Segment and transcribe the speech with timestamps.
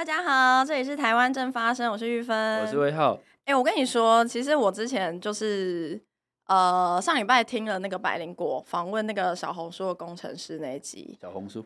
[0.00, 3.16] 大家好，这里是台湾正发生，我是玉芬，我是魏浩。
[3.44, 6.00] 哎、欸，我跟你说，其实我之前就是
[6.46, 11.62] 呃上礼拜听了那个百灵果访问那个小红书的工程师那一集，小红书？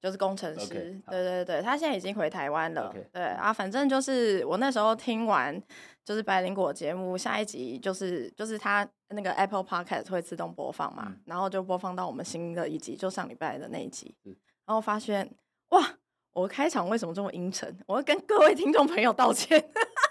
[0.00, 5.62] 就是工程师，okay, 对对对，他现在已经回台湾了，okay, 对啊，反正就是我那时候听完
[6.06, 15.30] 就是百灵果节目，下一集就是就是他那个 Apple Podcast 会自动播放嘛，嗯、然后就播放到我们新的一集，就上礼拜的那一集，嗯、然后发现
[15.68, 15.96] 哇。
[16.34, 17.74] 我开场为什么这么阴沉？
[17.86, 19.64] 我要跟各位听众朋友道歉。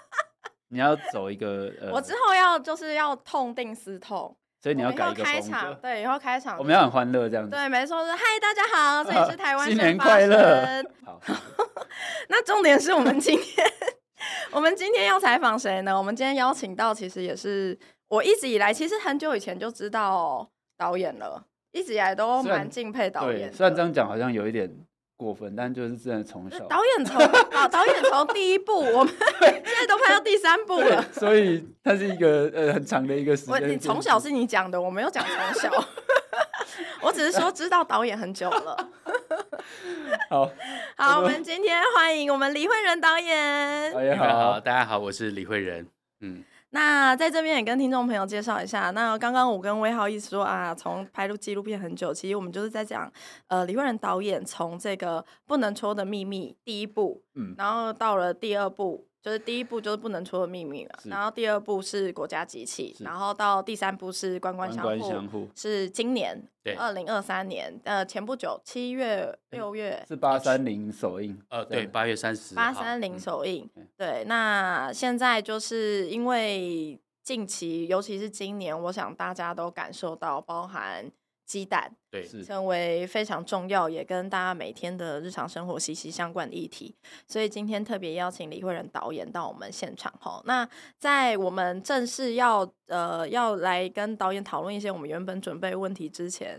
[0.68, 7.50] 你要走一个，呃、我之后要就是要痛定思痛，所以你要改一个开场，对，以后开场我们要很欢乐这样子。
[7.50, 10.82] 对，没错，是嗨，大家好，这里是台湾，新年快乐。
[11.04, 11.20] 好，
[12.28, 13.66] 那重点是我们今天，
[14.50, 15.96] 我们今天要采访谁呢？
[15.96, 20.48] 我们今天邀请到，其实也是我一直以来，其实很久以前就知道
[20.78, 23.52] 导演了，一直以来都蛮敬佩导演。
[23.52, 24.74] 虽然这样讲好像有一点。
[25.24, 27.16] 过分，但就是真的从小导演从
[27.56, 33.68] 啊，导演从第一部，我们 现在都拍到第三部了，所以它是一个呃很长的一个时间。
[33.70, 35.70] 你从小是你讲的，我没有讲从小，
[37.00, 38.90] 我只是说知道导演很久了。
[40.28, 40.50] 好，
[40.96, 43.92] 好，我们今天欢迎我们李慧仁导演。
[43.94, 45.88] 导演好，好，大家好，我是李慧仁，
[46.20, 46.44] 嗯。
[46.74, 53.10] 那在这边也跟听众朋友介绍一下，那刚刚我跟威浩一直说啊，从拍录纪录片很久，其实我们就是在讲，
[53.46, 59.06] 呃，李慧仁导演从这个不能戳的秘密第一部，嗯，然后到了第二部。
[59.24, 66.74] 就是第一部就是不能戳的秘密了，然后第二部是国家机器，然后到第三部是关关相护，是今年对。
[66.74, 73.66] 二零二三年，呃，前不久七月六月是八三零首映，呃，对，八月三十，八三零首映，
[74.04, 81.10] 对，那现在就是因为近期，尤其是今年，我想大家都感受到，包含。
[81.46, 86.96] 鸡蛋对，成为非常重要，也跟大家每天的日常生活息息相关的议题。
[87.28, 90.40] 所以今天特别邀请李慧仁导演到我们现场哈。
[90.46, 90.66] 那
[90.98, 96.58] 在我们正式要呃要来跟导演讨论一些我们原本准备问题之前，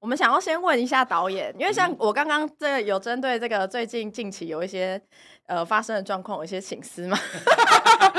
[0.00, 5.00] 我们想要先问一下导演，因为像我刚刚这有针对这个最近近期有一些。
[5.46, 7.16] 呃，发生的状况有一些情思嘛？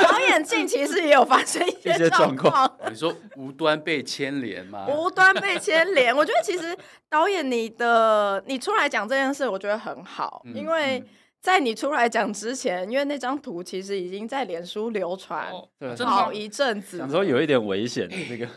[0.02, 2.72] 导演近期是也有发生一些状况。
[2.90, 4.86] 你说无端被牵连吗？
[4.88, 6.76] 无端被牵连，我觉得其实
[7.10, 11.04] 导演你的你出来讲这件事，我觉得很好，嗯、因为
[11.42, 15.48] 在你出来讲之前，因为那张图其实已经在脸书流传
[16.06, 18.08] 好一阵子，想说有一点危险。
[18.30, 18.48] 这个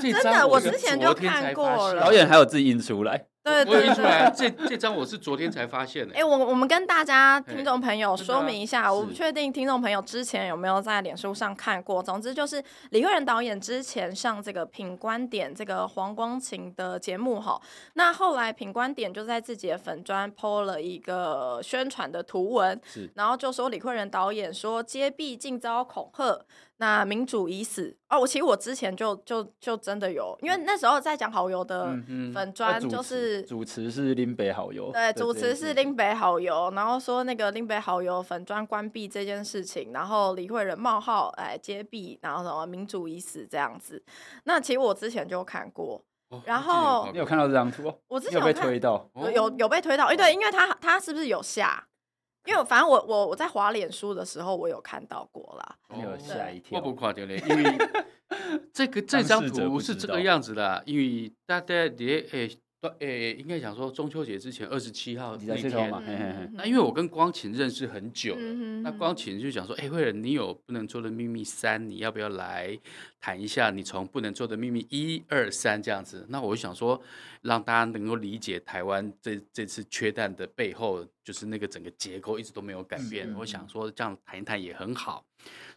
[0.00, 2.00] 真的，我之前就看过了。
[2.00, 3.26] 导演还有自己印出来。
[3.64, 6.14] 对对对，这这张我是昨天才发现的。
[6.14, 12.02] 哎，我我们跟大家听众朋友说明一下，我不确定听众朋友之前有没有在脸书上看过。
[12.02, 17.60] 总之就是李慧仁导演之前上这个品观点这个黄光芹的节目哈，
[17.94, 22.80] 那后来品观点就在自己的粉砖 po 了一个宣传的图文，
[23.14, 26.44] 然后就说李慧仁导演说揭弊竟遭恐吓。
[26.80, 28.20] 那民主已死哦！
[28.20, 31.88] 我其实我之前就就就真的有，因为那时候在讲好游的
[32.32, 44.00] 粉砖，就是、主持是林北好游，对，主持是林北好游，然后说那个林北好游粉砖关闭这件事情，然后李慧仁冒号哎揭弊，然后什么民主已死这样子。
[44.44, 46.00] 那其实我之前就看过，
[46.30, 47.92] 哦、然后你有看到这张图？
[48.06, 51.88] 我之前有，有被推到，有有，被推到，哎、哦，对，因为他他是不是有下？
[52.46, 55.76] 因为反正我我我在滑脸书的时候，我有看到过啦。
[56.02, 57.78] 有吓一跳，我不夸张嘞， 因为
[58.72, 62.58] 这个这张图是这个样子的，因为大家也诶。
[62.80, 66.00] 对，诶，应该讲说中秋节之前二十七号那天嘛，
[66.52, 68.40] 那因为我跟光晴认识很久了，
[68.82, 72.78] 那光晴就讲说，哎，慧仁，你有不能做的秘密三，你要不要来
[73.20, 73.70] 谈一下？
[73.70, 77.02] 你从不能做的秘密一二三这样子，那我就想说，
[77.42, 83.28] 让大家能够理解台湾这这次缺蛋的背后，就是那个整个结构一直都没有改变。
[83.34, 85.24] 我想说这样谈一谈也很好。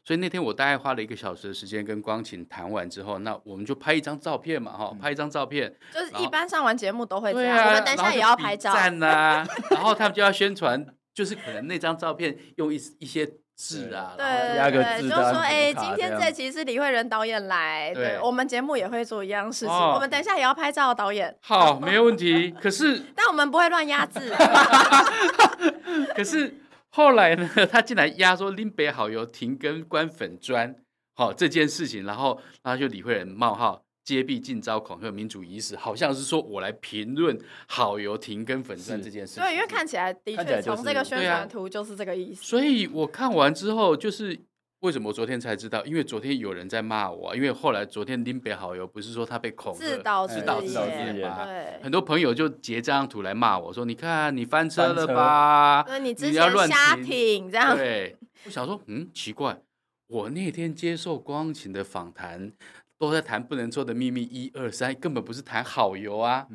[0.03, 5.71] 所以那天我大概花了一个小时的时间跟光琴谈完之后，那我们就拍一张照片嘛，哈，拍一张照片。
[5.93, 8.73] 就是一般上完节目都会这样，啊、我们等一下也要拍照。
[8.73, 9.45] 赞 啊！
[9.69, 21.37] 然后他们就要宣传，就是可能那张照片用一一些字啊，对对对，就说哎，今天这期是李慧仁导演来，对，我们节目也会做一样事情，我们等一下也要拍照，导演。
[21.41, 22.49] 好，没有问题。
[22.59, 24.33] 可是， 但我们不会乱压字。
[26.17, 26.55] 可是。
[26.91, 30.75] 后来呢，他竟然压说林北好游停更关粉砖，
[31.13, 39.43] 好、哦、这件事情，然后然后就李慧仁冒号揭弊尽招恐吓，民主意识，好像是说我来评论好游停更粉砖这件事情。
[39.43, 42.43] 对，因为看起来的确从这个宣传图就是这个意思。
[42.43, 44.37] 所以我看完之后，就是
[44.81, 45.85] 为什么昨天才知道？
[45.85, 51.47] 因为昨天有人在骂我，因为后来昨天林北好友不是说他被恐吓，自导自导自演嘛？
[51.83, 55.83] 很多朋友就截这张图来骂我说：“你看你翻车了吧？
[55.83, 59.61] 对，你之前瞎挺 这样。”对，我想说，嗯，奇怪，
[60.07, 62.51] 我那天接受光晴的访谈，
[62.97, 66.47] 都在谈不能做的秘密一二三，根本不是谈好油啊。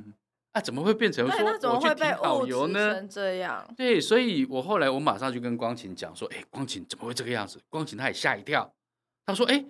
[0.56, 3.02] 啊、怎么会变成说我去听导游呢？
[3.02, 8.72] 这样对，所以我后来我马上就跟光晴讲说：“哎，光晴怎么会这个样子？”光晴他也吓一跳，
[9.26, 9.62] 他说：“哎，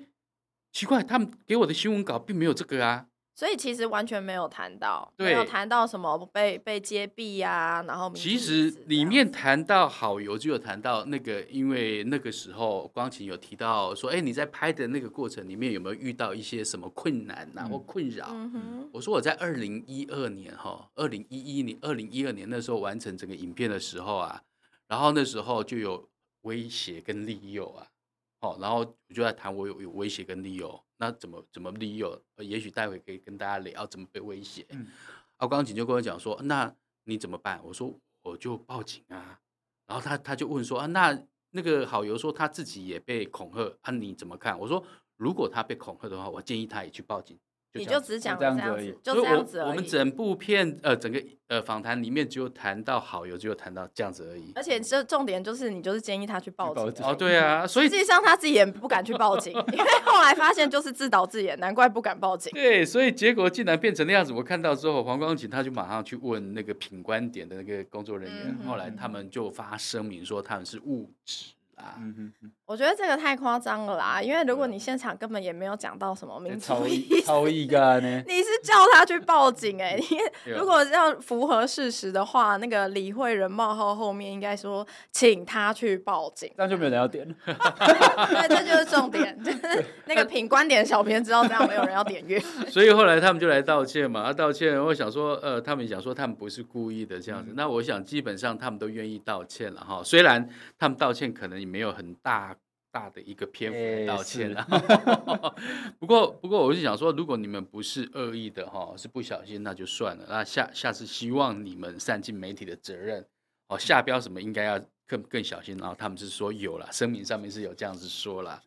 [0.72, 3.06] 奇怪，他们给我的新闻稿并没有这个啊。”
[3.36, 18.28] 所以其实完全没有谈到，对没有谈到什么被被揭弊呀、啊，然后其实里面谈到好友，就有谈到那个，因为那个时候光晴有提到说，哎，你在拍的那个过程里面有没有遇到一些什么困难呐、啊嗯、或困扰？
[18.30, 24.40] 嗯、我说我在二零一二年哈，二零一一年、二零一二年那时候完成整个影片的时候啊，
[24.88, 26.08] 然后那时候就有
[26.42, 27.86] 威胁跟利诱啊。
[28.40, 28.84] 哦，然后我
[29.14, 32.20] 就在谈我有有威胁跟利诱，那怎么怎么利诱？
[32.38, 34.64] 也许待会可以跟大家聊怎么被威胁。
[34.70, 34.86] 嗯，
[35.36, 37.60] 啊，光警就跟我讲说，那你怎么办？
[37.64, 39.40] 我说我就报警啊。
[39.86, 41.16] 然后他他就问说啊，那
[41.50, 44.58] 那个好友说他自己也被恐吓，啊你怎么看？
[44.58, 44.84] 我说
[45.16, 47.38] 如果他被恐吓的话，我建议他也去报警。
[47.76, 49.70] 你就只讲这样子，而已就这样子而已。
[49.70, 54.52] 我，们整部片呃，整个呃访谈里面只有谈到好友，只有谈到这样子而已。
[54.54, 57.02] 而且这重点就是你就是建议他去报警。
[57.02, 62.50] 报哦，对啊，所以实际上他自己也不敢去报警，因为后来发现就是自导自演，难怪不敢报警。
[62.54, 64.32] 对，所以结果竟然变成那样子。
[64.32, 71.52] 我看到之后，黄光景他就马上去问那个品观点的那个工作人员，嗯、后来他们就发声明说他们是误指。
[71.78, 78.22] 嗯哼哼，我觉得这个太夸张了啦，因为如果你现场根本也没有讲到什么民族意思，超意干呢？
[78.26, 80.04] 你是叫他去报警哎、欸？
[80.44, 87.34] 你 如果要符合事实的话，那个李慧仁冒号后面应该说请他去报警，那就没有人要点了。
[87.46, 101.66] 对，这就是重点，就是那个品观点小编知道这样没有人要点阅，所以后来他们就来道歉嘛，啊道歉，我想说呃，他们想说他们不是故意的这样子，嗯、那我想基本上他们都愿意道歉了哈，虽然他们道歉可能也。
[101.66, 102.55] 没有很大
[102.96, 104.66] 大的一个篇幅道歉了，
[106.00, 110.24] 不过不过我是想说，如果你们不是恶意的哈，是不小心那就算了。
[110.30, 113.22] 那下下次希望你们善尽媒体的责任
[113.68, 115.76] 哦，下标什么应该要更更小心。
[115.76, 118.62] 然后他们是说有了，声明上面是有这样子说了。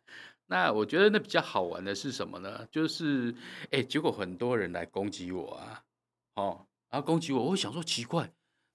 [0.45, 2.67] 那我觉得那比较好玩的是什么呢？
[2.69, 3.33] 就是
[3.71, 5.83] 哎，结果很多人来攻击我啊，
[6.35, 8.31] 哦，然后攻击我，我会想说奇怪，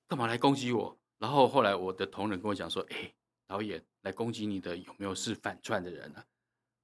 [0.09, 0.99] 干嘛来攻击我？
[1.21, 3.15] 然后后来我的同仁跟我讲说，哎，
[3.47, 3.83] 导演。
[4.05, 6.23] 来攻击你的有没有是反串的人呢？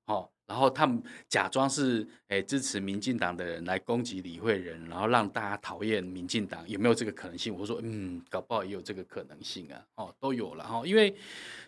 [0.06, 7.54] 哦，然后他们假装是诶支持民进党的人来攻击李慧仁，然后让大家讨厌民进党，有没有这个可能性？
[7.54, 9.84] 我说嗯，搞不好也有这个可能性啊。
[9.96, 10.82] 哦，都有了哈。
[10.86, 11.14] 因为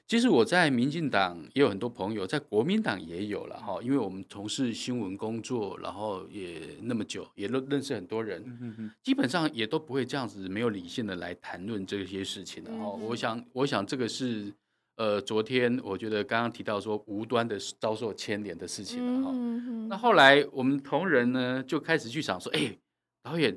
[0.08, 3.78] 其实我在民进党也有很多朋友，在国民党也有了哈。
[3.82, 12.88] 因为我们从事新闻工作，然后也那么久，也认认识很多人，嗯哼，基本上也都不会这样子没有理性的来谈论这些事情的哈。
[12.88, 14.50] 我想，我想这个是。
[14.96, 22.76] 呃，昨天我觉得刚刚提到说无端的遭受牵连的事情了哈，嗯、哼那后来我们同仁呢就开始去想说，哎，
[23.22, 23.56] 导演，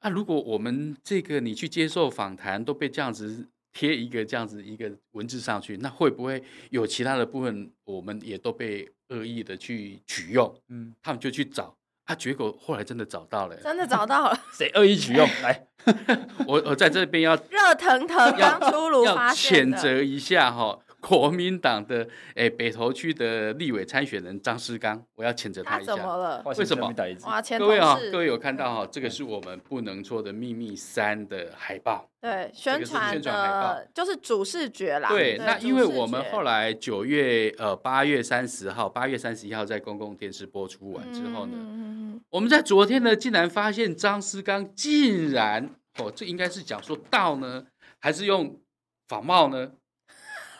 [0.00, 10.52] 那、啊、如果我们这个你去接受访谈都被这样子贴一个这样子一个文字上去，那会不会有其他的部分我们也都被恶意的去取用？
[10.68, 11.76] 嗯，他们就去找。
[12.12, 14.38] 他结果后来真的找到了，真的找到了。
[14.52, 15.26] 谁恶意取用？
[15.42, 15.64] 来，
[16.46, 25.90] 我我在这边要热腾腾刚出炉，要谴责一下哈，国民党的哎北投区的立委参选人张思刚，我要谴责他一下。
[25.90, 26.42] 他怎么了？
[26.56, 26.94] 为什么？
[27.24, 32.08] 哇，各位啊，各位有看到哈，这个是我们不能做的秘密三的海报。
[32.20, 35.08] 对，宣传的，海报就是主视觉啦。
[35.08, 45.68] 对，那因为我们后来九月呃八月三十号、八月三十一号在公共电视播出完之后呢，嗯、我们在昨天呢，竟然发现张思刚竟然
[45.98, 47.64] 哦，这应该是讲说到呢，
[47.98, 48.56] 还是用
[49.08, 49.72] 仿冒呢？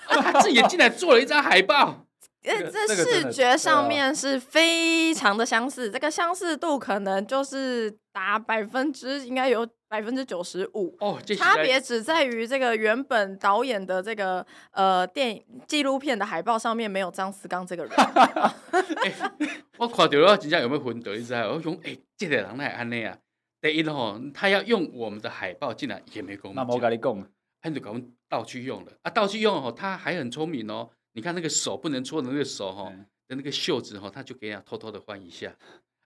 [0.07, 2.07] 啊，他自己也竟然做了一张海报。
[2.43, 17.93] 因 为这视觉上面是非常的相似，这个相似度可能就是达百分之应该有百分之九十五哦，差别只在于这个原本导演的这个呃电影纪录片的海报上面没有张思刚这个人。
[19.79, 21.15] 我看到了，真正有没有混得？
[21.15, 21.49] 你知道？
[21.49, 23.17] 我讲哎，这个人来安内啊，
[23.61, 26.67] 第一吼，他要用我们的海报，进来也没跟我们讲。
[26.67, 27.25] 那我跟你讲，
[27.63, 30.91] 他就给我们盗去用了啊，倒去用哦，他还很聪明哦。
[31.13, 32.93] 你看那个手不能搓的那个手哈，
[33.29, 35.55] 的那个袖子哈，他就给人家偷偷的换一下。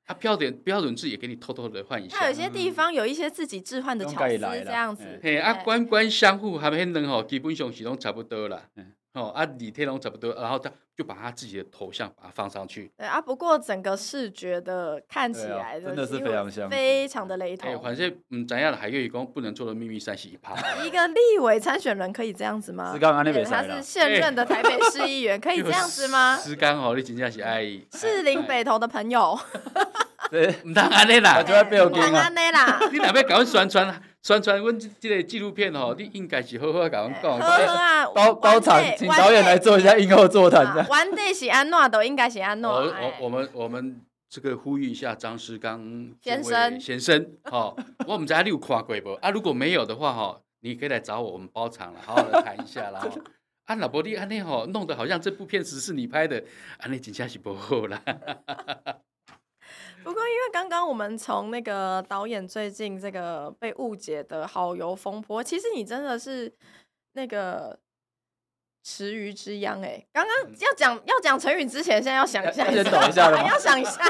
[0.04, 2.18] 他标准标准字也给你偷偷的换一下。
[2.18, 5.18] 他有些地方有一些自己置换的巧思，这样子。
[5.22, 8.68] 嘿，啊，官官相护，还没能哦，基本上是拢差不多啦。
[9.16, 12.90] 哦啊，李天龙差不多，然后他就把他自己的头像把它放上去。
[12.98, 17.70] 对啊，不过整个视觉的看起来、啊、真的是非常像，非常的雷同。
[17.70, 20.54] 哎，反正嗯，怎样的海月雨公不能做的秘密三十一趴。
[20.84, 22.92] 一个立委参选人可以这样子吗？
[22.92, 26.36] 是刚刚那边他是现任的台北市议员，可以这样子吗？
[26.36, 29.38] 是刚好你真正是爱士林北投的朋友。
[30.28, 32.28] 对， 唔通安尼啦，就要被我惊啊！
[32.90, 37.38] 你若要搞宣传宣传阮这个纪录片吼，你应该是好好甲阮讲。
[37.38, 40.84] 好啊，包包场，请导演来做一下映后座谈。
[40.88, 42.68] 玩的是安怎都应该是安怎。
[42.68, 49.12] 我我我们我们这个呼吁一下张师刚先生先生，好， 我们家你有看过不？
[49.22, 53.08] 啊，如果没有的话哈，你可以来找我，我们包场了，好好的谈一下啦。
[53.66, 56.42] 啊，老伯你安尼吼，弄得好像这部片子是你拍的，
[56.78, 58.02] 安尼真正是不好啦。
[60.06, 66.54] 不过，因为刚刚我们从那个导演最近这个被误解的好游风波，其实你真的是
[67.14, 67.76] 那个。
[68.88, 74.00] 池鱼之殃哎，刚刚要讲要讲成语之前，现在要想一下，先等一下 了，要想一下，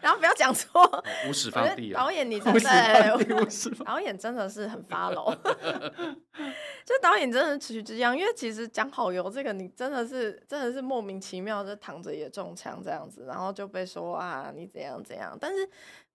[0.00, 0.80] 然后不要讲错。
[1.28, 3.18] 无始放地导演，你真的
[3.84, 5.34] 导演真的是很 follow。
[6.86, 15.68] 就导演真的是池鱼之殃，因为其实讲好油这个，你真的是真的是莫名其妙就躺着也中枪这样子，然后就被说啊你怎样怎样，但是。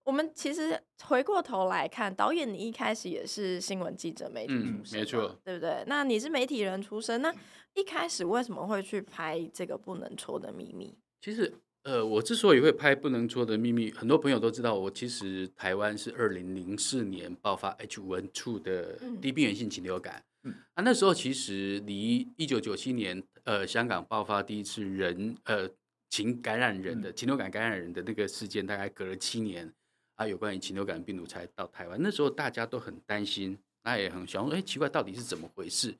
[0.06, 5.82] 我们其实回过头来看，导演你一开始也是新闻记者、媒体出身，嗯，没错，对不对？
[5.88, 7.34] 那你是媒体人出身，那
[7.76, 10.96] 一开始为什么会去拍这个不能戳的秘密？
[11.20, 11.52] 其实，
[11.82, 25.68] 呃，我之所以会拍不能戳的秘密，很多朋友都知道，我其实台湾是二零零四年爆发 H1N2 的低病原性禽流感，嗯，啊，那时候其实离一九九七年，呃，香港爆发第一次人，呃，
[26.08, 29.70] 禽感染人的禽流感感染人的那个事件，大概隔了七年。
[30.16, 35.94] 啊，有关于禽流感病毒才到台湾，那时候大家都很担心，那也很想说，哎，奇怪，到底是怎么回事？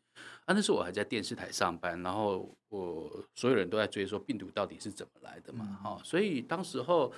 [0.45, 7.12] 啊，那时候我还在电视台上班，然后我所有人都在追说病毒到底是怎么来的嘛，哈、嗯，所以当时候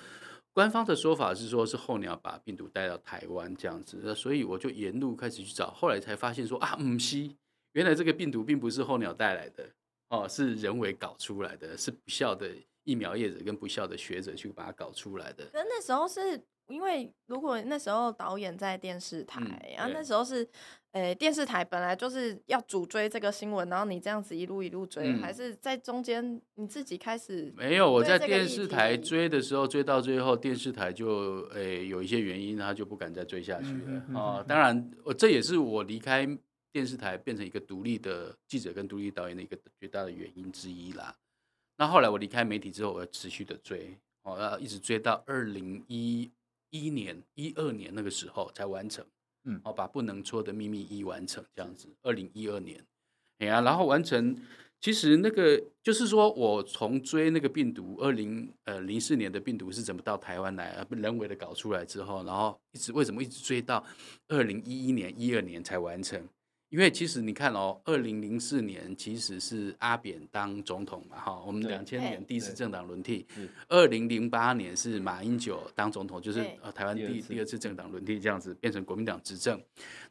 [0.53, 7.35] 官方的说法是说是候鸟把病毒带到台湾这样子，所以我就沿路开始去找，后来才发现说啊，唔西，
[7.71, 9.67] 原来这个病毒并不是候鸟带来的，
[10.09, 12.47] 哦，是人为搞出来的，是不孝的
[12.83, 15.45] 疫苗业者跟不孝的学者去把它搞出来的。
[15.45, 16.39] 可那时候是。
[16.69, 20.47] 因为如果那时候导演在电视台，嗯、然后那时候是，
[20.91, 27.51] 诶，电视台本来就是要主追这个新闻，然后你这样子一路一路追，嗯、还是在中间你自己开始？
[27.57, 34.03] 没有，我在电视台追的时候，追到最后，电视台就诶有一些原因，他就不敢再追下去了。
[34.13, 36.27] 哦，当然，我这也是我离开
[36.71, 41.15] 电视台变成一个独立的记者跟独立导演的一个绝大的原因之一啦。
[41.77, 46.29] 那后来我离开媒体之后，我要持续的追，哦，要一直追到二零一。
[46.69, 49.05] 一年一二年那个时候才完成，
[49.45, 51.87] 嗯，哦，把不能说的秘密一完成这样子。
[52.01, 52.85] 二零一二年，
[53.39, 54.35] 哎呀，然后完成。
[54.81, 63.85] 其实那个就是说我从追那个病毒，二零呃零四年的病毒是怎么到台湾来，人为的搞出来之后，然后一直为什么一直追到
[64.29, 66.25] 二零一一年一二年才完成？
[66.69, 73.25] 因为其实你看哦，二零零四年其实是阿扁当总统嘛，哈，我们两千年第一次政党轮替，
[73.67, 79.59] 二零零八年是马英九当总统，就是呃台湾第第二次政党轮替这样子变成国民党执政。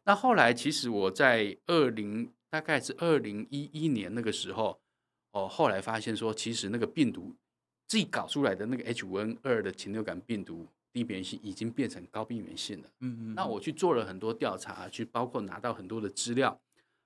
[0.04, 4.80] 那后来其实我在二零大概是二零一一年那个时候，
[5.30, 7.32] 哦，后来发现说其实那个病毒
[7.86, 10.66] 自己搞出来的那个 H 五 N 二的禽流感病毒。
[10.92, 12.88] 低病原性已经变成高病原性了。
[13.00, 16.60] 嗯嗯，那我去做了很多调查，去包括拿到很多的资料，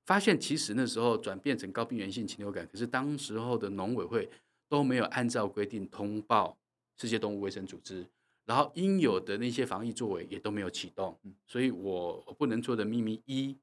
[0.04, 4.28] 发现其实那时候转变成高病原性禽流感，可是当时候的农委会
[4.68, 6.56] 都没有按照规定通报
[6.98, 8.06] 世界动物卫生组织，
[8.44, 13.56] 然后应有的那些防疫作为也都没有启动，所以我不能做的秘密一。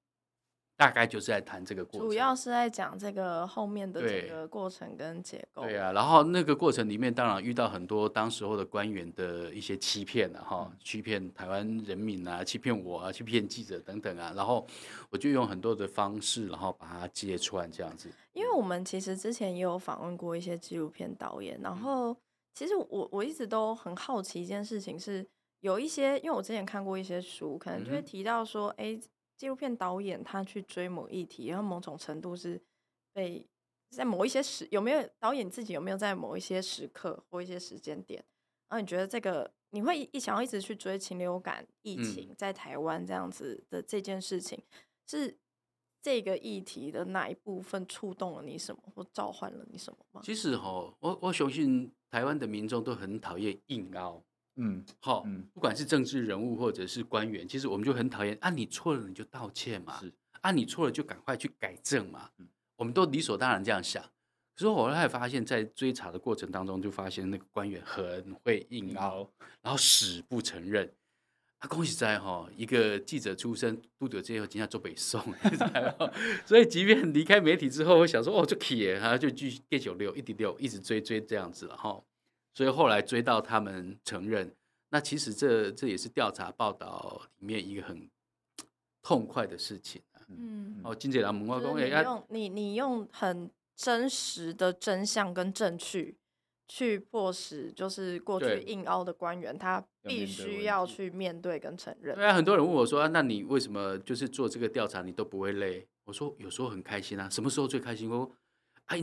[0.79, 5.63] 大概就是在谈这个过程，主要是在讲这个后面的这个过程跟结构。
[5.63, 14.65] 对啊，然后那个过程里面，当然遇到很多当时候的官员的一些欺骗啊，哈，欺骗台湾人民啊，欺骗我啊，欺骗记者等等啊，然后
[15.09, 18.09] 我就用很多的方式，然后把它揭穿这样子。
[18.31, 22.15] 因为我们其实之前也有访问过一些纪录片导演，然后
[22.53, 25.27] 其实我我一直都很好奇一件事情是，
[25.59, 29.03] 有一些因为我之前看过一些书，可能就会提到说，哎、嗯。
[29.39, 32.61] 纪录片导演他去追某议题，然后某种程度是
[33.13, 33.47] 被
[33.89, 38.21] 在某一些时有没有导演自己有没有在某一些时刻或一些时间点，
[38.67, 45.37] 然后你觉得这个你会一想要一直去追禽流感疫情在台湾这样子的这件事情，嗯、是
[46.01, 50.19] 这个议题的哪一部分触动了你什么或召唤了你什么吗？
[50.21, 54.21] 其实哈，我我相信台湾的民众都很讨厌硬凹。
[54.55, 64.03] 嗯，好，嗯，不管是政治人物或者是官员，其实我们就很讨厌啊，你错了你就道歉嘛，是啊，你错了就赶快去改正嘛，嗯，我们都理所当然这样想。
[64.03, 70.93] 可是我后来发现，在追查的过程当中，就发现那个官员很会硬凹，然后死不承认。
[71.59, 75.21] 啊恭喜在哈，一个记者出身，都得这后今天做北宋，
[76.45, 82.01] 所以即便离开媒体之后，我想说哦，就可以，然后就继续继续溜，一直溜，一直追追这样子了哈。
[82.53, 84.53] 所以后来追到他们承认，
[84.89, 88.09] 那其实这这也是调查报道里面一个很
[89.01, 90.01] 痛快的事情。
[90.27, 96.17] 嗯，哦，金姐来问我讲，你用你你用很真实的真相跟证据
[96.67, 102.15] 去迫使，就是过去硬凹的官员，他必须要去面对跟承认。
[102.15, 105.87] 对啊，很多人问我说，啊，那你为什么就是做这个调查你都不会累？
[106.03, 108.09] 我说有时候很开心啊，什么时候最开心？
[108.09, 108.31] 我，
[108.87, 109.01] 哎。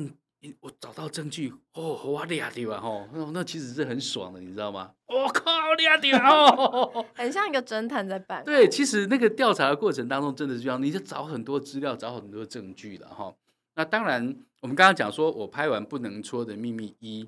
[0.60, 2.80] 我找到证据哦，我俩对吧？
[2.80, 4.92] 吼，那其实是很爽的，你知道吗？
[5.06, 8.42] 我靠，俩对哦，很像一个侦探在办。
[8.46, 13.34] 对，其实那个调查的过程当中，真的是这样，你就找很多资料，找很多证据了哈。
[13.74, 17.24] 那当然，我们刚刚讲说，我拍完《不能戳的秘密一》，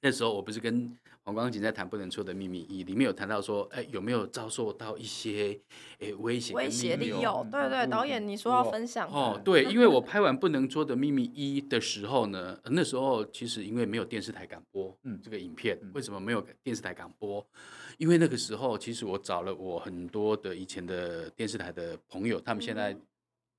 [0.00, 0.96] 那时候我不是跟。
[1.28, 5.60] 黄光芹在谈不能说的秘密一里面有谈到说，哎，有没有遭受到一些
[5.98, 6.54] 哎威胁？
[6.54, 7.46] 威胁利诱？
[7.52, 17.46] 对对，导演你说要分享哦，对，因为我拍完不能说的秘密一的时候呢，那时候其实因为没有电视台敢播，嗯，这个影片为什么没有电视台敢播？
[17.98, 22.96] 因为那个时候其实我找了我很多的以前的电视台的朋友，他们现在。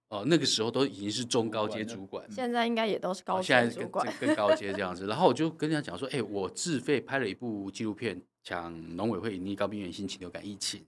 [0.10, 5.06] 哦，那个时候都已经是中高阶主管，现在应该也都是高阶主管，更高阶这样子。
[5.06, 10.84] 然后我就跟人家讲说，哎、欸，我自费拍了一部纪录片，讲农委会隐匿高病原性禽流感疫情，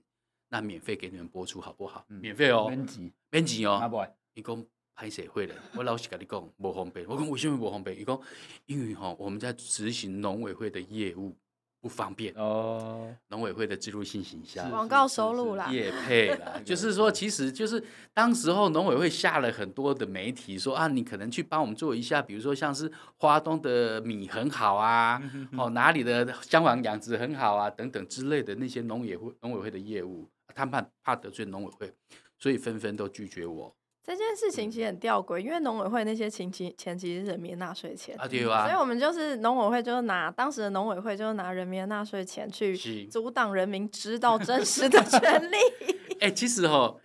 [0.48, 2.04] 那免费给你们播出好不好？
[2.08, 4.08] 嗯、免费哦，免钱，免钱哦。
[4.34, 7.06] 一共拍谁会的，我老实跟你讲，不方便。
[7.08, 7.96] 我讲为什么不方便？
[7.96, 8.20] 你讲
[8.66, 11.36] 因为哈，我们在执行农委会的业务。
[11.82, 12.32] 不方便。
[12.34, 17.82] 哦，农委会的置入性形象，广告收入啦，业配啦， 就是说，其实就是
[18.14, 25.20] 当时候农委会下了很多的媒体说啊，你可能去帮我们做一下，比如说像是花东的米很好啊，
[25.58, 31.92] 哦哪里的香肠养殖很好啊等等之类的那些农委会农委会的业务，他们怕怕得罪农委会，
[32.38, 33.74] 所以纷纷都拒绝我。
[34.04, 45.56] 这件事情其实很吊诡，因为农委会那些前期钱其实是人民纳税钱啊，对啊，所以我们就是农委会，就是拿当时的农委会，就是拿人民纳税钱去阻挡人民知道真实的权利。
[46.18, 46.96] 哎、欸，其实哈，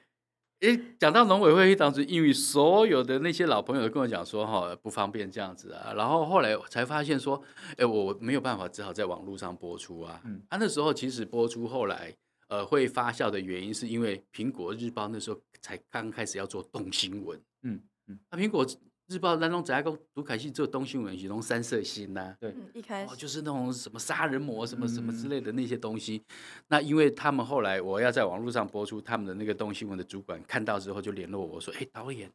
[0.62, 7.40] 哎，讲到农委会当时，因为所有的那些老朋友都跟我讲说哈不方便这样子啊，然后后来我才发现说，
[7.74, 10.20] 哎、欸，我没有办法，只好在网络上播出啊。
[10.26, 12.16] 嗯，啊，那时候其实播出后来。
[12.50, 18.66] 呃，会发酵的原因是因为《苹果日报》那时候才刚开始要做动新闻，嗯嗯，那、啊《苹果
[19.08, 26.18] 日报》当中只要讲读凯西做动新闻，其中三色心呐、啊，对，一开始、哦、就是那种什么杀人魔什么什么之类的那些东西。
[26.28, 26.36] 嗯、
[26.68, 32.30] 那因为他们后来我要在网络上播出他们的那个动新闻的主管看到之后就联络我说：“哎，导演，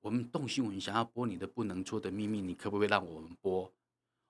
[0.00, 3.68] 我们动新闻想要播你的不能说的秘密，你可不可以让我们播？”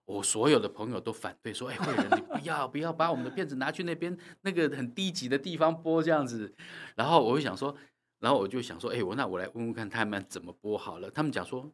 [0.04, 6.52] 我所有的朋友都反对说：“哎，慧仁，你不要不要把我们的片子拿去那边那个很低级的地方播这样子。”
[6.96, 7.74] 然后我就想说，
[8.22, 11.68] 然后我就想说：“哎，我那我来问问看他们怎么播好了。”他们讲说：“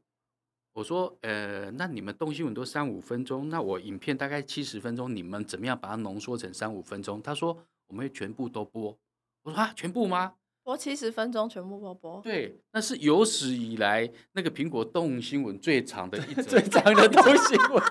[0.73, 7.55] 我说，呃，那你们动新闻都三五分钟，那我影片大概七十分钟，你们怎么样把它浓缩成三五分钟？”他说
[7.89, 8.99] ：“我们会全部都播。”
[9.45, 10.33] 我说：“啊，全部吗？
[10.65, 17.83] 播七十分钟，全部播播？”对，那是有史以来那个苹果动新闻最长的一则最长的动新闻。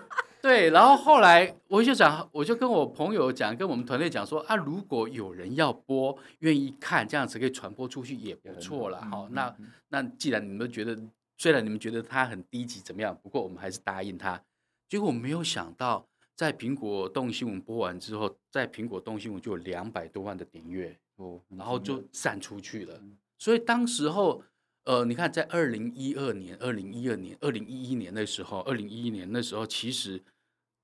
[0.47, 9.27] 对，然后后来我就讲，我就跟我朋友讲，跟我们团队讲说啊，如果有人要播，愿意看，这样子可以传播出去也不错了哈。
[9.33, 9.53] 那
[9.89, 10.97] 那既然你们觉得，
[11.37, 14.41] 虽然你们觉得他很低级怎么样，不过我们还是答应他。
[14.87, 22.97] 结果我没有想到，在苹果动新闻播完之后，在苹果动新闻就有两百多万的点阅哦，然后就散出去了。
[23.37, 24.41] 所以当时候。
[24.87, 30.23] 呃，你看，在二零一二年、二零一二年、二零一一年那时候，二零一一年那时候，其实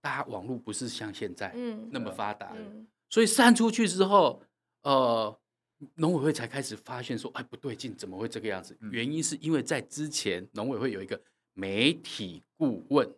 [0.04, 1.56] 大家网络不是像现在
[1.90, 4.44] 那么发达，嗯、所以散出去之后，
[4.82, 5.40] 呃，
[5.96, 8.78] 农委会才开始发现说，哎，不对劲，怎么会这个样子？
[8.92, 11.22] 原因是因为在之前，农委会有一个
[11.54, 13.10] 媒体顾问，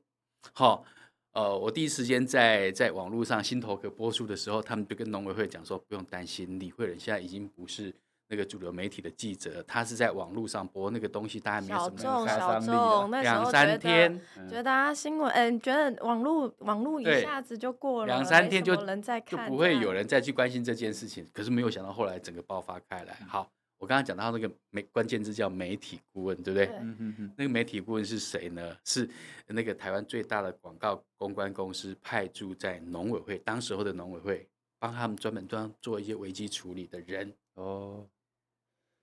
[0.54, 0.86] 好，
[1.32, 7.92] 呃，我第一时间在在网络上新头壳播出的时候，他们就跟农委会讲说，不用担心，李慧仁现在已经不是。
[8.28, 13.22] 那个主流媒体的记者，他是在网络上播那个东西，大家没有什么杀伤力。
[13.22, 21.28] 两三天，觉得啊新闻，嗯，觉得网络网络一下子就过了，两三天就就不会有人再去关心这件事情。
[21.32, 23.14] 可是没有想到后来整个爆发开来。
[23.28, 26.66] 好，我刚刚讲到那个媒关键字叫媒体顾问，对不对？
[26.80, 27.32] 嗯嗯嗯。
[27.38, 28.76] 那个媒体顾问是谁呢？
[28.86, 29.08] 是
[29.48, 34.48] 那个台湾最大的广告公关公司派驻在农委会，当时候的农委会
[34.80, 38.04] 帮他们专门专做一些危机处理的人哦。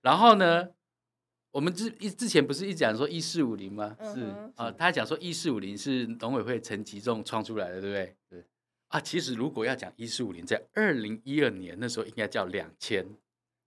[0.03, 0.67] 然后呢，
[1.49, 3.97] 我们之一之前不是一讲说一四五零吗？
[4.13, 4.21] 是
[4.55, 8.15] 啊，他讲说一四五零是农委会陈吉仲创出来的，对不对？
[8.29, 8.45] 对
[8.89, 13.07] 啊，其实如果要讲一四五零，在二零一二年那时候应该叫两千。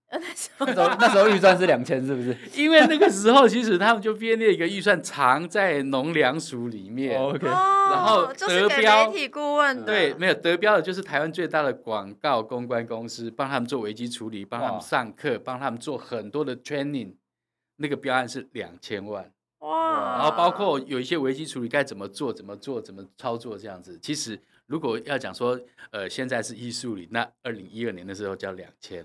[0.09, 2.37] 那时候那时候预算是两千，是不是？
[2.55, 17.14] 因为那个时候其实他们就编列一个预算藏在农粮署里面，OK，然后得标媒体顾问，对，没有得标的就是台湾最大的广告公关公司，帮他们做危机处理，帮他们上课，帮他们做很多的 training，
[17.77, 23.99] 那个标案是两千万，哇，然后包括有一些危机处理该怎么做，怎么做，怎么操作这样子。
[24.01, 29.05] 其实如果要讲说，呃，现在是艺术里，那二零一二年的时候叫两千。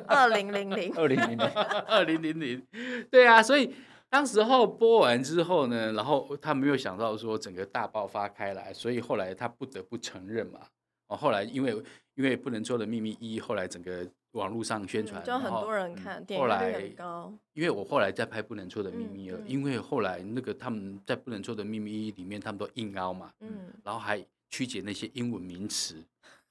[0.06, 1.48] 二零零零，二零零零，
[1.86, 2.66] 二零零零，
[3.10, 3.74] 对啊，所以
[4.08, 10.60] 当时候播完之后呢，然后他没有想到说整个大爆发开来，所以后来他不得不承认嘛。
[11.08, 11.70] 哦，后来因为
[12.14, 17.32] 因为不能做的秘密一，后来整个网络上宣传，就很多人看，后来很高。
[17.52, 25.96] 因为我后来在拍不能做的秘密二，因为后来那个他们在不能做的秘密一里面，他们都硬凹嘛，嗯，然后还曲解那些英文名词。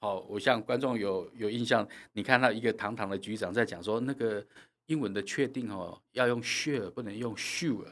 [0.04, 4.44] 哦，我像观众有有印象，你看到一个堂堂的局长在讲说，那个
[4.86, 7.86] 英文的确定哦，要用 sure 不能用 sure，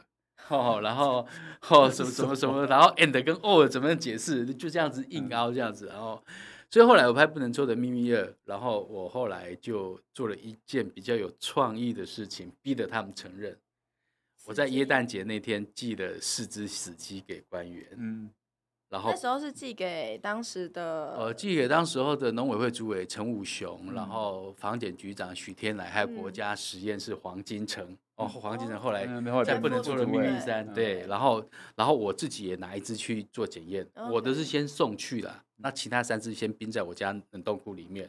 [0.49, 1.27] 哦，然后
[1.69, 6.23] 哦什么什么什么，然后 and 跟 or 怎么样解释，就这样子硬凹这样子，然后
[6.69, 13.57] 所以后来我拍不能做的秘密二，然后我后来就做了一件比较有创意的事情，逼得他们承认，
[14.45, 18.29] 我在耶诞节那天寄了四只死鸡给官员，嗯。
[18.93, 27.83] 然后那时候是寄给当时的，呃，寄给当时候的农委会主委陈武雄，嗯、然后房检局长许天来，还有国家实验室黄金城。
[27.89, 29.07] 嗯、哦，黄金城后来
[29.43, 31.43] 在不能做了秘密三，对，然后
[31.75, 38.07] 然后我自己也拿一只去做检验，嗯、我的是先送去的，嗯、那其他三只先冰在我家冷冻库里面，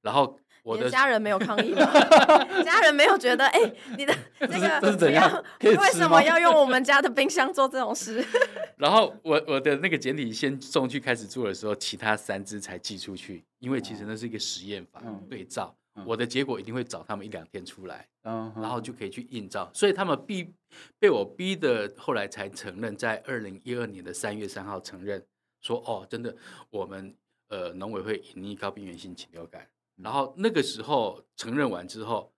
[0.00, 0.38] 然后。
[0.64, 1.84] 我的，家人没有抗议吗？
[2.64, 5.44] 家人没有觉得，哎、欸，你的 这个这是怎样？
[5.60, 8.24] 为什么要用我们家的冰箱做这种事？
[8.78, 20.50] 然后我我的那个简体先送去开始做的时候，其他三只才寄出去，因为其实那是一个实验法、嗯、对照，嗯、我的结果一定会找他们一两天出来，嗯、然后就可以去印照，所以他们逼
[20.98, 25.22] 被我逼的，后来才承认，在二零一二年的三月三号承认
[25.60, 26.34] 说，哦，真的，
[26.70, 27.14] 我们
[27.50, 29.68] 呃农委会隐匿高病原性禽流感。
[29.96, 32.32] 然后那个时候承认完之后，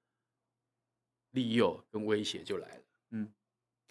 [1.30, 2.82] 利诱跟威胁就来了。
[3.12, 3.32] 嗯，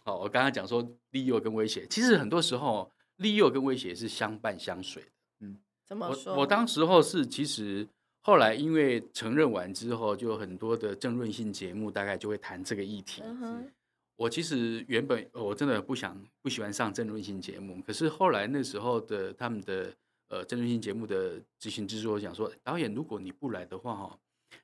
[0.04, 5.10] 好，我刚刚讲说利诱跟威胁，其实很多时候利诱跟威胁是相伴相随的。
[5.39, 6.34] 嗯，怎么说？
[6.34, 7.88] 我我当时候是其实
[8.21, 13.23] 后来因为承认完之后，就很多的政论性节目大概就会谈这个议题。
[13.25, 13.71] 嗯，
[14.15, 19.91] 我其实原本我真的不想不喜欢上政论性节目，可是后来那时候的他们的。
[20.28, 24.18] 呃，政治性节目的执行制作讲说，导演，如果你不来的话，哈，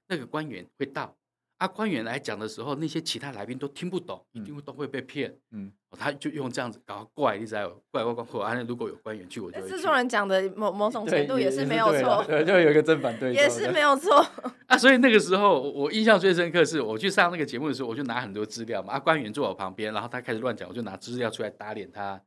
[0.08, 1.16] 那个官员会到
[1.58, 1.68] 啊。
[1.68, 5.38] 官员来讲的时候，那些其他来宾都听不懂，一定会都会被骗。
[5.52, 8.44] 嗯，他就用这样子搞怪，你知道，怪怪怪怪。
[8.44, 9.76] 啊，如果有官员去，我就会去。
[9.76, 14.26] 制作人讲的某某种程度也是没有错，对，就有一个正反对，也是没有错。
[14.66, 18.94] 啊，所以那个时候我印象最深刻是，我去上那个节目的时候，我就拿很多资料嘛。
[18.94, 22.20] 啊，官员坐我旁边，然后他开始乱讲，我就拿资料出来打脸他。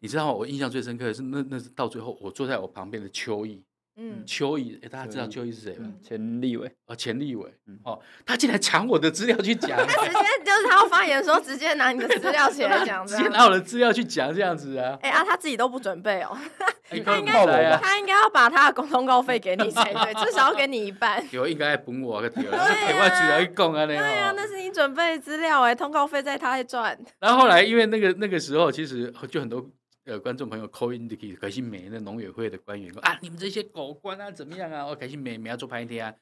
[0.00, 3.62] 你知道我印象最深刻的是那那是到最后我坐在我旁边的邱毅，
[3.96, 5.88] 嗯，邱毅，哎，大家知道邱毅是谁吗？
[6.02, 7.48] 前立委哦，前立委，
[7.84, 16.36] 哦，他竟然抢我的资料去讲，他直接就是他要发言的时候直接拿你的资料起来讲，直接拿我的资料去讲这样子啊，哎啊，他自己都不准备哦，
[17.04, 17.46] 他应该
[17.78, 29.64] 他应该要把他的通告费给你才对，至少要给你一半，有应该要补我个条， 我举了一供啊，对啊，那是你准备资料哎，通告费在他在赚，然后后来因为那个那个时候其实就很多。
[30.04, 34.86] 呃，观众朋友 call in 的可惜美那农委会的官员说啊，你们这些狗官啊，怎么样啊？
[34.86, 36.14] 我开心美没要做拍一天啊。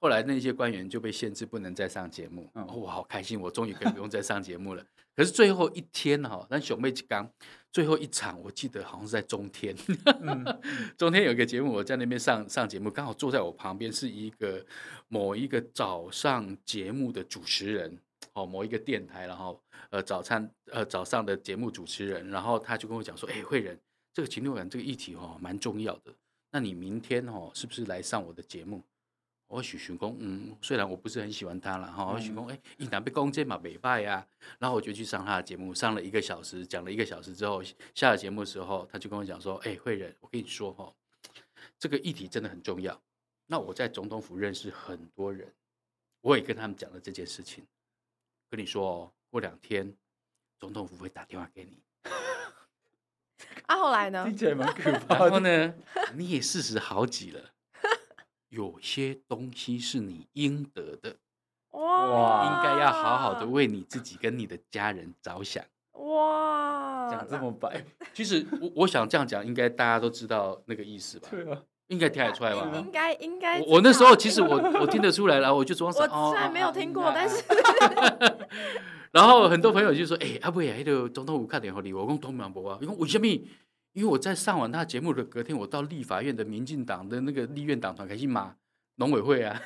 [0.00, 2.50] 后来那些官员就被限制不能再上节目。
[2.54, 4.84] 嗯、哦，我好开心，我终于可以不用再上节目了。
[5.14, 7.28] 可是最后一天哈，那熊妹刚
[7.72, 9.72] 最后一场，我记得好像是在中天。
[10.20, 10.60] 嗯、
[10.98, 14.64] 中天有一个节目，我在那边上上节目，刚好坐在我旁边是一个
[15.06, 17.98] 某一个早上节目的主持人。
[18.34, 23.78] 哦，某一个电台，然后呃早餐呃早上的节目主持人，然后他就跟我讲说，哎，慧仁，
[24.12, 26.14] 这个禽流感这个议题哦蛮重要的，
[26.50, 28.82] 那你明天哦是不是来上我的节目？
[29.48, 34.26] 我许寻公，嗯，虽然我不是很喜欢他了哈，我许公，哎，一南被攻击嘛，北败呀，
[34.58, 37.62] 然后我就去上他的节目，上了一个小时，讲了一个小时之后，
[37.94, 40.94] 下了节目的时候，他就跟我讲说，哎，慧仁，我跟你说哈，
[41.78, 43.00] 这个议题真的很重要。
[43.46, 45.50] 那我在总统府认识很多人，
[46.20, 47.64] 我也跟他们讲了这件事情。
[48.50, 49.90] 跟你说哦，过两天
[50.58, 51.82] 总统府会打电话给你。
[53.66, 54.24] 啊，后来呢？
[54.24, 55.18] 听起来蛮可怕。
[55.18, 55.74] 然后呢，
[56.14, 57.40] 你也四十好几了，
[58.48, 61.16] 有些东西是你应得的。
[61.70, 65.62] 哇，哇，应该要好好的为你自己跟你的家人着想。
[65.92, 71.28] 哇，讲这么白，其实我我想这样讲，应该大家都知道那个意思吧？
[71.30, 72.70] 对啊，应该听得出来吧？
[72.74, 73.60] 应该应该。
[73.62, 76.04] 我那时候其实我我听得出来了，我就装傻。
[76.04, 77.44] 我虽然没有听过，但是。
[79.12, 83.26] 然后很多朋友就说：“哎，阿伯呀，那个总统府看点好礼，我讲东南博啊，因为为什么？
[83.94, 88.54] 因为我在上完他节目的隔天，我到立法院的民进党的那个立院党团开始骂
[88.96, 89.60] 农委会啊，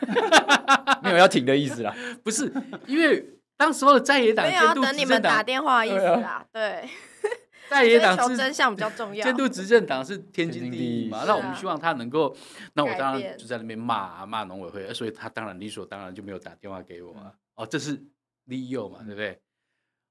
[1.02, 2.50] 没有要停的意思啦， 不是，
[2.86, 3.22] 因为
[3.58, 6.88] 当时候的在野党监督等你们打电话意思啦，对，
[7.68, 12.34] 在野党是真相比较重要，监督执政党是天经地义嘛，那我们希望他能够，
[12.74, 18.00] 那我当然就在那边骂骂农委会，所以他当然理所当然就没有打电话给我啊，哦，这是。”
[18.44, 19.40] 利诱嘛，对不对？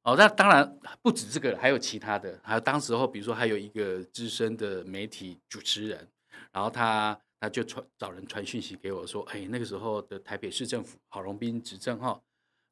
[0.03, 2.39] 哦，那当然不止这个，还有其他的。
[2.43, 6.07] 还有当时候，比如说还有一个资深的媒体主持人，
[6.51, 12.19] 然后他他就传找人传讯息给我说：“哎，那个时候的台北市政府郝龙斌执政哈，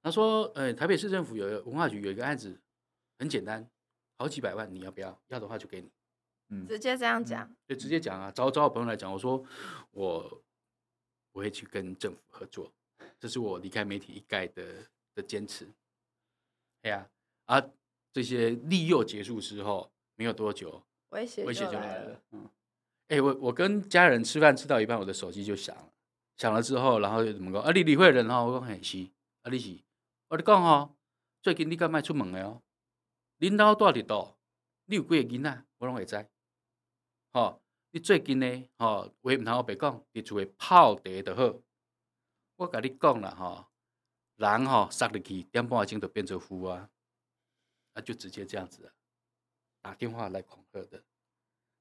[0.02, 2.60] 他说，哎，台北市政府有文化局有一个案子，
[3.20, 3.70] 很简单，
[4.18, 5.22] 好几百万，你要不要？
[5.28, 5.92] 要的话就给你。
[6.50, 8.32] 嗯，直接这样讲，就直接讲啊。
[8.32, 9.46] 找找我朋友来讲，我说
[9.92, 10.44] 我
[11.32, 12.74] 我会去跟政府合作，
[13.20, 14.64] 这是我离开媒体一概的。”
[15.16, 15.68] 的坚持，
[16.82, 17.10] 哎呀，
[17.46, 17.64] 啊，
[18.12, 22.22] 这些利诱结束之后，没有多久，威胁威胁就来了。
[22.32, 22.50] 嗯，
[23.08, 25.92] 哎，我我跟家人吃饭吃到一半，我的手机就响了，
[26.38, 27.62] 响了之后，然后就怎么讲？
[27.62, 29.10] 啊，你李慧仁哦，我讲很是，
[29.42, 29.80] 啊，你是，
[30.28, 30.96] 我跟你讲哦，
[31.42, 32.62] 最近你敢卖出门的哦？
[33.38, 34.38] 领导住伫倒，
[34.86, 35.66] 你有几个囡仔？
[35.78, 36.28] 我拢会知。
[37.32, 38.70] 好，你最近呢？
[38.78, 41.60] 哈，话唔通我白讲，你厝会泡茶就好。
[42.58, 43.69] 我跟你讲了哈。
[44.40, 46.90] 人哈杀入去，点半钟就变成浮啊，
[47.94, 48.94] 那就直接这样子啊，
[49.82, 51.04] 打电话来恐吓的，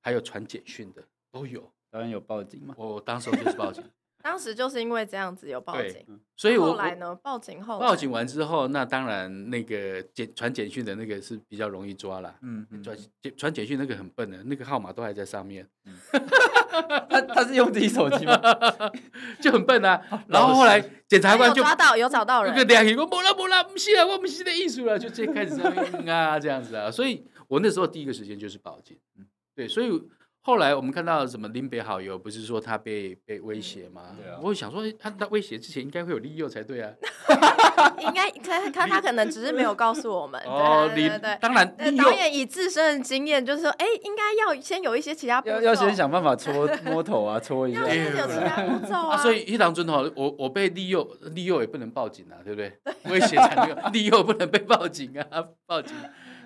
[0.00, 1.72] 还有传简讯的都有。
[1.88, 3.88] 当然有报警嘛，我当时就是报警。
[4.20, 6.04] 当时就是因为这样子有报警，
[6.36, 12.34] 所以我后来呢，报警后报警完之后，那当然那个简传简讯的那个是比较容易抓啦。
[12.42, 12.96] 嗯，传
[13.36, 15.66] 传简讯那个很笨的，那个号码都还在上面。
[17.08, 18.40] 他他是用自己手机吗？
[19.40, 20.00] 就很笨啊。
[20.26, 25.70] 然后后来检察官就抓到有找到人，那个两个我没了没了，不是啊，我们是的艺术了，就直接开始在
[26.04, 26.90] 那啊这样子啊。
[26.90, 28.98] 所以我那时候第一个时间就是报警。
[29.16, 30.02] 嗯，对，所以。
[30.40, 34.16] 后来我们看到什么林北好友，不是说他被被威胁吗？
[34.16, 36.90] 对啊，我想说他他威胁之前应该会有利诱才对啊。
[38.00, 40.40] 应该他他他可能只是没有告诉我们。
[40.46, 47.80] 哦，对对对，当然导演以自身的经验就是说，哎，应该要先有一些其他步骤，要要先想办法搓摸头啊，搓一下。
[47.86, 49.16] 要先有其他步骤啊。
[49.18, 52.72] 所以一当尊哈，我我被利诱，利诱也不能报警啊，对不对？
[53.10, 55.94] 威胁才能有， 利诱不能被报警啊，报警。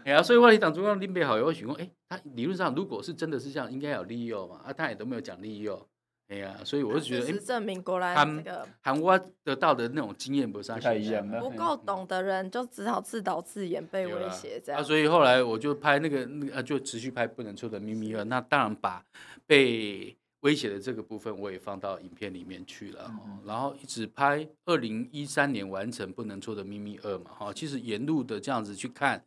[0.05, 4.61] 哎呀，所以我一党中央林北好友会询问，哎，他理论上如果是真的是这样，应该有利诱嘛？
[4.65, 5.87] 啊，他也都没有讲利诱。
[6.29, 14.81] 哎呀，所以我就觉得，哎，证明过来这个韩国得到的那种经验不是太一样，不够懂的人就只好自导自演被威胁这样。
[14.81, 18.25] 啊，所以后来我就拍那个那个，就持续拍不能说的秘密二。
[18.25, 19.05] 那当然把
[19.47, 29.23] 被威胁的这个部分我也放到影片里面去了，嗯、然后一直拍，二零一三年完成不能说的秘密二嘛，哈，其实沿路的这样子去看。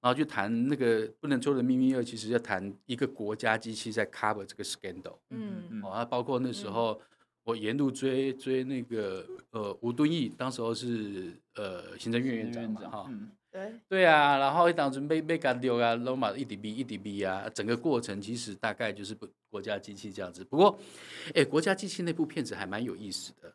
[0.00, 5.16] 然后就谈那个不能说的秘密二，其实要谈一个国家机器在 cover 这个 scandal。
[5.30, 5.82] 嗯嗯。
[5.82, 7.00] 哦，包括那时候
[7.44, 13.06] 我沿路追追那个呃吴敦义，当时候是呃行政院院长哈。
[13.08, 13.30] 嗯。
[13.50, 13.72] 对。
[13.88, 20.44] 对啊，然后一当准备被干掉啊，罗马一滴 B 一滴 B 啊，整个过程其实大概就是不国家机器这样子。
[20.44, 20.78] 不过，
[21.34, 23.52] 哎，国家机器那部片子还蛮有意思的。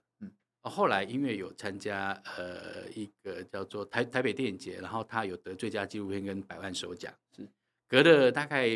[0.69, 7.47] 后来因为有参加呃一个叫做台台北电影节，然后他有得最佳纪录片跟百万首奖，是
[7.87, 8.67] 隔了大概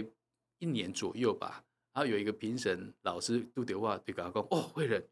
[0.60, 1.64] 一年左右吧。
[1.94, 5.04] 然后有一个评审老师杜德华对他讲：“哦，慧仁，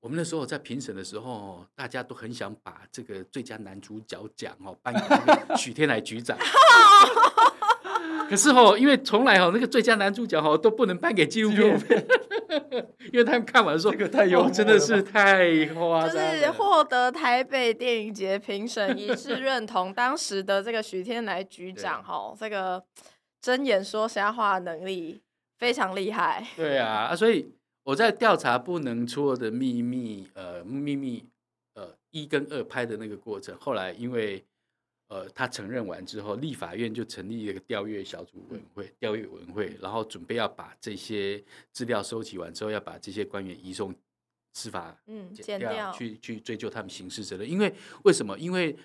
[0.00, 5.00] 我们那时候在评审的时候，大家都很想把这个最佳男主角奖哦颁给
[5.56, 6.36] 许天来局长。
[8.28, 11.80] ”可是哦，因为从来哦，那个最佳男主角哦都不能颁给纪录片，
[13.12, 16.14] 因为他们看完说这个太优，真的是太夸张。
[16.14, 22.82] 就是获得台北电影节评审一致认同，当时的这个许天来局长哈，这个
[23.40, 25.20] 睁眼说瞎话能力
[25.58, 26.46] 非常厉害。
[26.56, 31.24] 对啊，所以我在调查不能说的秘密，呃，秘密，
[31.74, 34.44] 呃，一跟二拍的那个过程，后来因为。
[35.14, 43.94] 呃，他承认完之后，立法院就成立了一个调阅小组委员会，调阅委员会，然后准备要把这些资料收集完之后，要把这些官员移送
[44.54, 47.48] 司法嗯，检调去去追究他们刑事责任。
[47.48, 47.72] 因为
[48.02, 48.36] 为什么？
[48.36, 48.76] 因为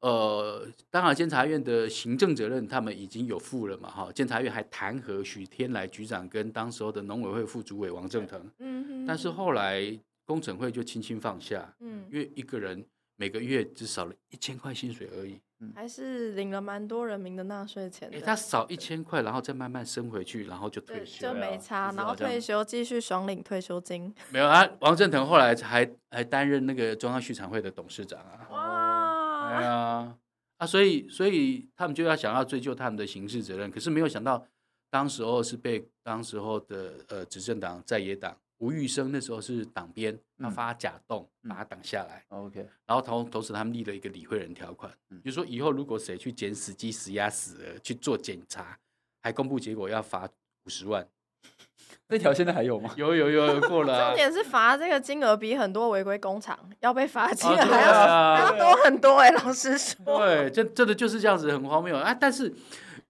[0.00, 12.84] 呃，当然监察院的行政责任他们已经有负了嘛，哈，监察院还弹劾许天来局长跟当时候的农委会副主委王正腾，嗯，但是后来工程会就轻轻放下，嗯，因为一个人。
[13.20, 15.38] 每个月只少了一千块薪水而已，
[15.74, 18.18] 还是领了蛮多人民的纳税钱的。
[18.18, 24.10] 他少一千块，然后再慢慢升回去，然后就退休，就没差，然后退休继续爽领退休金。
[24.30, 28.48] 没有啊，王振腾后来还还担任那个中央畜产会的董事长啊。
[28.48, 30.16] 哇，对啊，
[30.56, 34.46] 啊，所以所以他们就要想要追究他们的刑事责任，可是没有想到，
[34.88, 38.34] 当时候是被当时候的呃执政党在野党。
[38.60, 42.22] 吴玉生那时候是党鞭，他发假动，嗯、把他挡下来。
[42.28, 48.78] OK，然后同同时他们立了一个理会人条款，嗯、就是说以后如果谁去捡死鸡、死鸭、死鹅去做检查，
[49.22, 50.28] 还公布结果要罚
[50.66, 51.08] 五十万。
[52.08, 52.92] 那条现在还有吗？
[52.98, 54.06] 有有有有过了、啊。
[54.08, 59.96] 重点是罚这个金额比很多违规工厂要被罚金额还要、啊、还要多很多哎、欸，老实说。
[60.18, 62.12] 对，这真的就是这样子，很荒谬啊！
[62.12, 62.54] 但是。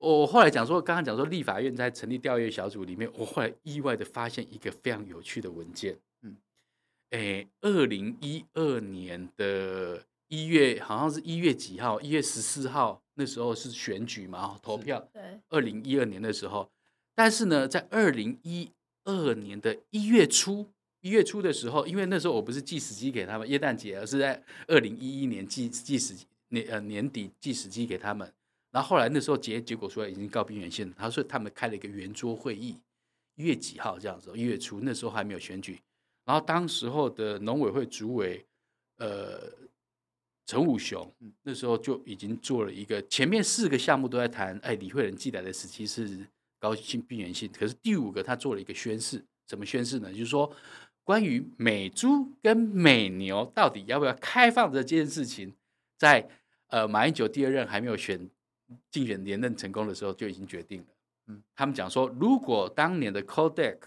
[0.01, 5.99] 我后来讲说，刚刚讲说，立法院在成立调阅小组里面，我后来意外的发现一个非常有趣的文件。
[6.23, 6.37] 嗯，
[7.11, 12.01] 诶，二零一二年的一月，好像是一月几号？
[12.01, 15.07] 一月十四号，那时候是选举嘛，投票。
[15.13, 15.39] 对。
[15.51, 16.71] 二零一二年的时候，
[17.15, 18.71] 但是呢，在二零一
[19.05, 20.67] 二年的一月初，
[21.03, 26.17] 一月初的时候，因为那时候我不是寄死鸡给他们，耶诞节，而是在二零一一年寄寄死
[26.49, 28.33] 年呃年底寄死鸡给他们。
[28.73, 32.77] 然后后来那时候结结果出来已经告边缘线，他说他们开了一个圆桌会议，
[33.35, 35.81] 一月几号这样子，一月初那时候还没有选举。
[36.25, 38.47] 然后当时候的农委会主委，
[38.99, 39.53] 呃，
[40.47, 46.25] 陈武雄，那时候就已经做了一个，前面四个项目都在谈，哎，李慧仁寄来的时期是
[46.61, 50.13] 高性病原性，可是第五个他做了一个宣誓，怎么宣誓呢？
[50.13, 50.49] 就是说
[51.03, 55.53] 关于美猪跟美牛到底要不要开放的这件事情，
[55.97, 56.29] 在
[56.69, 58.31] 呃马英九第二任还没有选。
[58.91, 60.87] 竞选连任成功的时候就已经决定了。
[61.27, 63.79] 嗯，他们讲说，如果当年的 Codec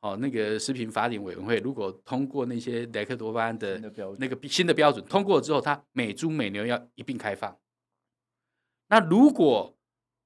[0.00, 3.78] 哦，那个食品法典委员会如果通过那些莱克多巴胺的
[4.18, 7.58] 那个新的标准通过之后，它美猪美牛要一并开放。
[8.88, 9.76] 那如果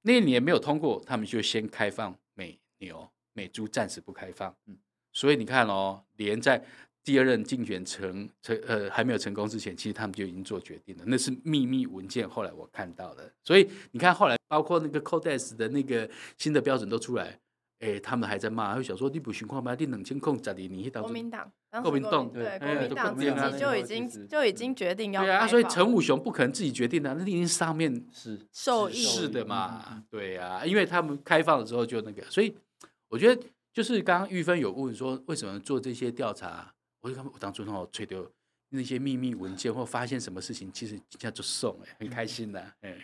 [0.02, 4.56] 那年没有通过，他们就先开放美牛美猪，暂时不开放。
[4.66, 4.76] 嗯，
[5.12, 6.64] 所以你看哦，连在。
[7.08, 12.28] 第二任竞选成成呃还没有成功之前，其实他们就已经做决定了，那是秘密文件。
[12.28, 17.40] 后来我看到了，所以你看后来包括那个 Codex 的那个新的标准都出来，
[17.78, 19.74] 哎，他们还在骂，还有想说你不循环吗？
[19.78, 20.68] 你冷清控咋的？
[20.68, 21.50] 你国民党，
[21.82, 32.54] 国民党对国民党自己就已经就已经决定要对啊，所以陈武雄不可能自己决定的，那一定上面是受益是的嘛，对啊，因为他们开放了之后就那个，所以
[33.08, 33.42] 我觉得
[33.72, 36.74] 就是刚刚玉芬有问说为什么做这些调查。
[37.00, 38.24] 我就看我当初让我吹掉
[38.70, 42.98] 那些秘密文件，或发现什么事情，其实这样就送哎，很开心的哎。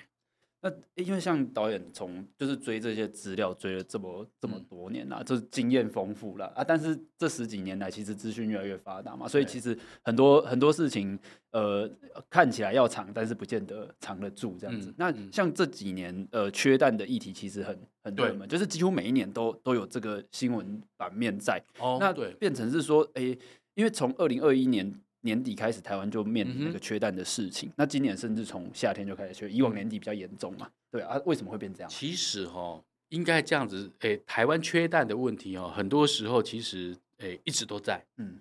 [0.61, 6.65] 那因为像导演从就是追这些资料追了这么这么多年啦，就是经验丰富了啊。
[6.65, 11.19] 但是这十几年来，其实资讯越来越发达嘛，所以其实很多很多事情，
[11.51, 11.87] 呃，
[12.31, 14.91] 看起来要藏，但是不见得藏得住这样子。
[14.97, 21.63] 那像这几年，呃，缺蛋的议题其实很很热门，就是几乎每一年都都有这个新闻版面在。
[21.79, 23.37] 哦，那对，变成是说，哎。
[23.75, 27.69] 因为从二零二一年年底开始，台湾就面临那个缺蛋的事情。
[27.71, 30.71] 嗯、那今年甚至从夏天就开始缺，以往年底比较严重嘛？
[30.91, 31.91] 对啊，为什么会变这样？
[31.91, 38.05] 其实哈、哦，应该这样子，诶，台湾缺蛋的问题哦，很多时候其实诶一直都在。
[38.19, 38.39] 嗯，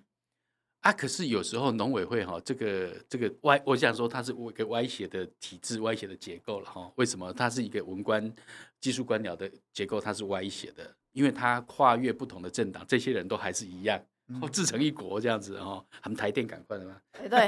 [0.80, 6.92] 啊，可是有时候农委会哈、哦，这个这个歪，我想说它是一个歪斜的体制、歪斜的结构了哈。
[6.96, 8.32] 为什么它是一个文官、
[8.80, 9.98] 技术官僚的结构？
[9.98, 14.00] 它是歪斜的，因为它跨越不同的政党，这些人都还是一样。
[14.40, 16.96] 哦，自成一国这样子哦，他们台电赶快的吗？
[17.12, 17.46] 对，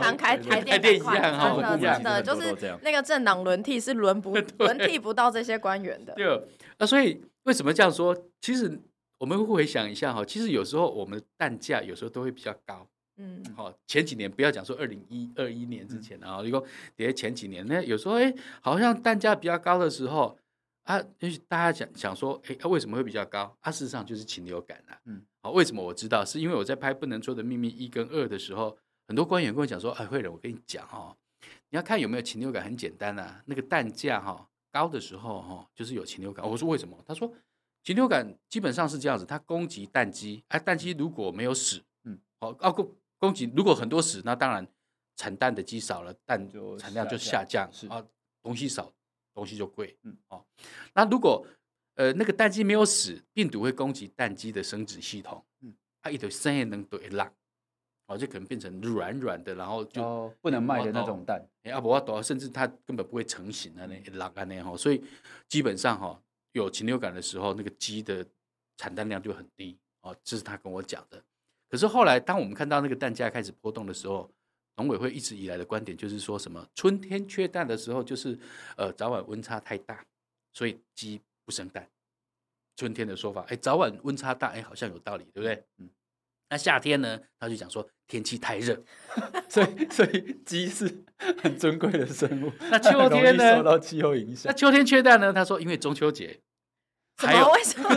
[0.00, 6.14] 南开 台电一样哈，真的就是那个政党轮替是轮不 轮替不到这些官员的。
[6.14, 6.42] 对，
[6.78, 8.16] 那所以为什么这样说？
[8.40, 8.80] 其实
[9.18, 12.86] 我们会回想一下哈，其实有时候我们的蛋价有时候都会比较高。
[13.18, 16.62] 嗯，好，前几年不要讲说二零一二一年之前啊，如果
[16.94, 20.38] 跌前几年，那有时候哎，好像蛋价比较高的时候
[20.86, 23.56] 啊，也许大家想想说，哎，为什么会比较高？
[23.60, 24.98] 啊，事实上就是禽流感啊。
[25.04, 25.22] 嗯。
[25.42, 26.24] 好为什么我知道？
[26.24, 31.16] 是因为我在拍《不能说的秘密》一跟二的时候，很多官员跟我讲说：“哎，慧仁，我跟你讲哦，
[31.70, 33.42] 你要看有没有禽流感，很简单啊。
[33.46, 37.32] 那个蛋价哈高的时候哈，就是有禽流感。”我说：“为什么？”他说
[37.84, 44.66] ：“禽流感基本上是这样子，它攻击蛋鸡，哎，蛋鸡如果没有死，嗯，好，啊攻攻击如果很多死，那当然
[45.16, 48.04] 产蛋的鸡少了，蛋就产量就下降，是啊，
[48.42, 48.92] 东西少，
[49.36, 50.44] 东西就贵，嗯，哦，
[50.94, 51.46] 那如果。
[51.98, 57.32] 呃，那个蛋鸡没有死，病毒会攻击蛋鸡的生殖系统，嗯，它一头生也能对烂，
[58.06, 65.02] 哦，就可能变成软软的，然后就、哦、不能卖的那种蛋，哎，阿伯多，甚至它根本不会成型的那烂啊那哈，所以
[65.48, 66.22] 基本上哈，
[66.52, 68.22] 有禽流感的时候，那个鸡的
[68.76, 71.24] 产蛋量就很低，哦，这是他跟我讲的。
[71.70, 74.30] 可是后来，当我们看到那个蛋价开始波动的时候，
[74.76, 78.38] 农委会一直以来的观点就是说什么春天缺蛋的时候，就是
[78.76, 80.04] 呃早晚温差太大，
[80.52, 81.88] 所以鸡不生蛋。
[82.76, 85.64] 春天的说法，哎，早晚温差大，哎，好像有道理，对不对？
[85.78, 85.88] 嗯。
[86.50, 87.18] 那夏天呢？
[87.40, 88.80] 他就讲说天气太热，
[89.48, 91.04] 所以所以鸡是
[91.42, 92.52] 很尊贵的生物。
[92.70, 93.56] 那秋天呢？
[93.56, 94.52] 受到气候影响。
[94.52, 95.32] 那秋天缺蛋呢？
[95.32, 96.38] 他说因为中秋节。
[97.18, 97.88] 还有为什么？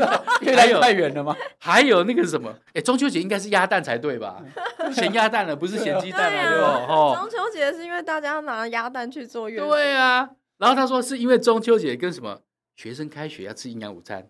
[0.41, 1.35] 越来越太远了吗？
[1.57, 2.55] 还有那个什么？
[2.73, 4.41] 哎，中秋节应该是鸭蛋才对吧？
[4.93, 6.85] 咸鸭蛋了，不是咸鸡蛋了，对吧？
[6.87, 9.59] 哦，中秋节是因为大家拿鸭蛋去做月。
[9.59, 10.29] 对啊。
[10.57, 12.41] 然后他说是因为中秋节跟什么？
[12.75, 14.29] 学生开学要吃营养午餐。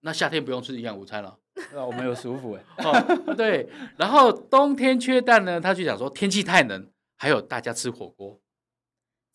[0.00, 1.36] 那夏天不用吃营养午餐了。
[1.74, 2.62] 那我们有舒服哎。
[2.84, 3.68] 哦，对。
[3.98, 8.40] 然后冬天缺蛋呢，他就讲说天气太冷，还有大家吃火锅。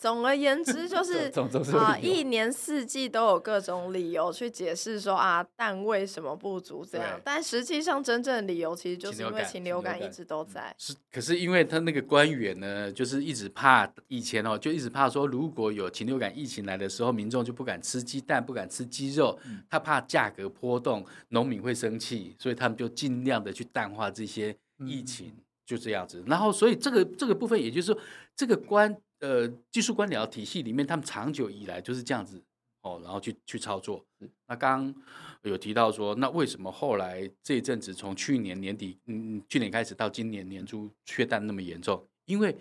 [0.02, 1.32] 总而言之， 就是
[1.78, 7.22] 啊，一年四季都有各种理由去解释说啊，蛋为什么不足这样。
[7.24, 10.74] 但实际上，真正的理由其实就是因为禽流感一直都在。
[10.76, 19.38] 是，可是因为他那个官员呢，就是一直怕以前哦，就一直怕说，如果有禽流感疫情来的时候，民众就不敢吃鸡蛋，不敢吃鸡肉，
[19.70, 25.32] 他怕价格波动，农民会生气，所以他们就尽量的去淡化这些疫情，
[25.64, 26.24] 就这样子。
[26.26, 28.02] 然后，所以这个这个部分，也就是说，
[28.36, 28.98] 这个官。
[29.22, 32.44] 呃，技术官僚体系里面，他们长久以来就是这样子
[32.82, 34.04] 哦，然后去去操作。
[34.48, 35.04] 那刚刚
[35.44, 42.04] 有提到说，那为什么后来这一阵子从去年年底，嗯，去年开始到今年年初缺蛋那么严重？
[42.26, 42.56] 因为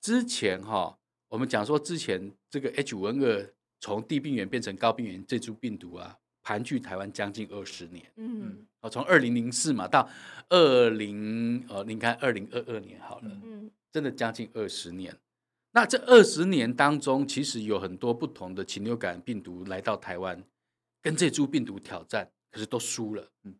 [0.00, 0.98] 之前哈、哦，
[1.28, 8.10] 我们讲说之前这个 H 五 N 二从低病原变成高病原这株病毒啊，盘踞台湾将近二十年。
[8.16, 10.08] 嗯，哦，从二零零四嘛到
[10.48, 15.14] 二零呃，你看二零二二年好了，嗯，真的将近二十年。
[15.76, 20.42] 那这二十年当中，其实有很多不同的禽流感病毒来到台湾，
[21.02, 23.30] 跟这株病毒挑战，可是都输了。
[23.44, 23.54] 嗯，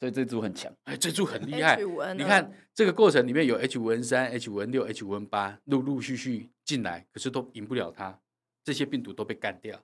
[0.00, 1.78] 所以这株很强，哎，这株很厉害。
[2.16, 8.18] 你看这个过程里面有 H 五 N 三、H 五 N 六、H 五 N 八陆陆续续进来，可是都赢不了它，
[8.64, 9.80] 这些病毒都被干掉。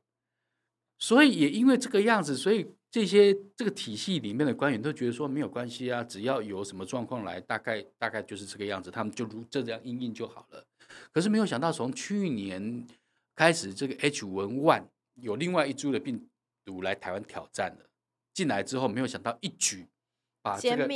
[0.98, 10.66] 所以也因为这个样子，所以这些这个体系里面的官员都觉得说没有关系啊，只要有什么状况来，大概大概就是这个样子，他们就如这样应应就好了。
[11.12, 12.86] 可是没有想到，从去年
[13.34, 14.84] 开始，这个 H5N1
[15.14, 16.28] 有另外一株的病
[16.64, 17.90] 毒来台湾挑战了。
[18.34, 19.86] 进来之后，没有想到一举
[20.42, 20.88] 把这个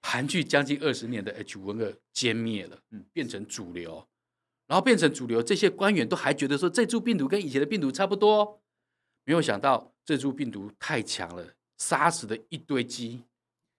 [0.00, 4.06] 盘踞将近二十年的 H5N2 歼灭了，嗯，变成主流。
[4.66, 8.60] 然后变成主流，这些官员都还觉得说这株病毒跟以前的病毒差不多。
[9.24, 13.22] 没有想到这株病毒太强了，杀死了一堆鸡，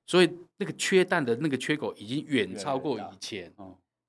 [0.05, 3.53] 所以那个缺蛋的那个缺口已经远超过以前，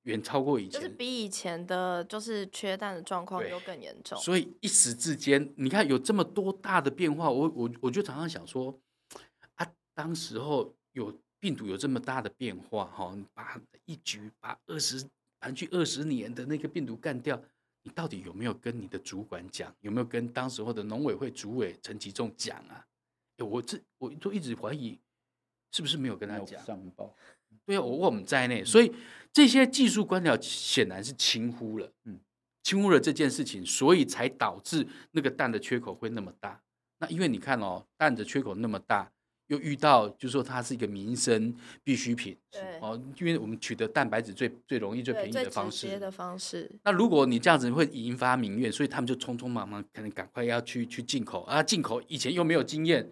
[0.05, 4.19] 远超过以前，就是比以前的，就是缺蛋的状况又更严重。
[4.21, 8.79] 所以一时之间，你看有这么多大的变化，我我我就常常想说，
[9.55, 15.05] 啊，当时候有病毒有这么大的变化，哈，把一局把二十
[15.41, 17.41] 盘踞二十年的那个病毒干掉。
[17.85, 19.75] 你到底有没有跟你的主管讲？
[19.81, 22.85] 有没有跟当时候的农委会主委陈其仲讲啊？
[23.39, 24.99] 我这我都一直怀疑，
[25.71, 26.63] 是不是没有跟他讲？
[26.67, 27.15] 上报，
[27.69, 28.91] 对啊，我我们在内，所以
[29.31, 32.19] 这些技术官僚显然是轻忽了，嗯，
[32.63, 36.59] 轻忽了这件事情，所以才导致那个蛋的缺口会那么大。
[37.01, 39.11] 那因为你看哦，蛋的缺口那么大。
[39.49, 42.37] 又遇到，就是说它是一个民生必需品，
[42.83, 45.99] 哦，因为我们取得蛋白质最最容易、最便宜的方式。
[45.99, 46.71] 的方式。
[46.85, 53.09] 那如果你这样子会引发民怨，所以他们就匆匆忙忙，可能赶快要去去进口啊，进口以前又没有经验，哦，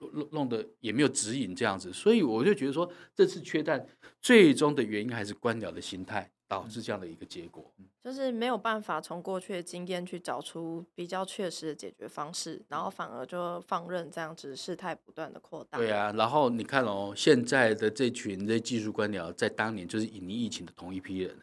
[0.00, 3.86] 弄弄得也没有指引这样子，所以我就觉得说，这次缺蛋
[4.20, 6.30] 最终的原因还是官僚的心态。
[6.50, 7.72] 导致这样的一个结果，
[8.02, 15.78] 就是没有办法从过去的经验去找出比较确实的解决方式，然后反而就放任这样子事态不断的扩大。
[15.78, 21.36] 对啊，然后你看哦，现在的这群这技术官僚，在当年就是引领疫情的同一批人，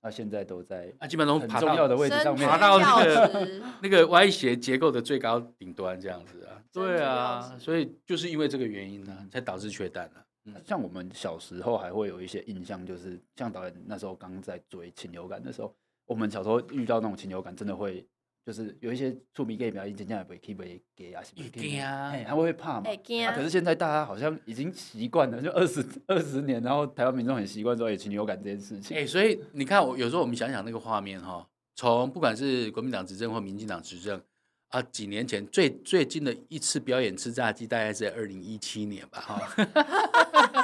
[0.00, 6.62] 那现在都在啊，基本上爬到的位置上面，爬到那个 那个歪斜结构的最高顶端这样子啊。
[6.72, 10.24] 对啊，所以就是因为这个原因呢，才导致缺蛋了。
[10.64, 15.74] 像我们小时候还会有一些印象，就是像导演那时候刚在追禽流感的时候，
[16.06, 18.06] 我们小时候遇到那种禽流感，真的会
[18.48, 20.54] 就是有一些触鼻给表演，真正也不会去
[20.96, 22.88] 给啊，是不会啊，他会怕嘛。
[23.34, 28.96] 可是现在大家好像已经习惯了，就二十二十年，然后台湾民众很习惯说有禽流感这件事情。
[28.96, 34.18] 哎，所以你看，我有时候我们想想那个画面哈，从不管是国民党执政或民进党执政。
[34.68, 39.40] 啊，几年前最最近的一次表演吃炸鸡，大概是在二零一七年吧，哈，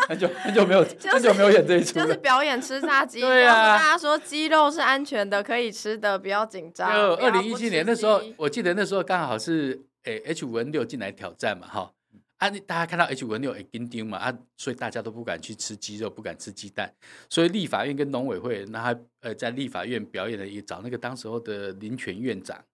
[0.09, 6.93] 很久很久没有，很久没有演这一出，就是表演吃炸鸡， 对啊，大家说鸡肉是安全的，可以吃的，不要紧张。
[6.93, 11.91] 就二零一七年那时候，我记得那时候刚好是诶 H 五 N 六进来挑战嘛，哈，
[12.37, 16.93] 啊，大家看到 H 五 N 六会紧张嘛啊，所以大家都不敢去吃鸡肉，不敢吃鸡蛋。
[17.31, 22.65] 所以立法院跟农委会，那他呃在立法院表演了一找那个当时候的林权院长，嗯，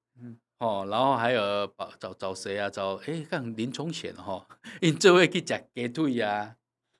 [0.60, 1.66] 哦，然后还有
[1.98, 2.68] 找找谁啊？
[2.70, 4.46] 找哎，看林冲贤哈，
[4.80, 6.54] 因这位去讲鸡腿呀，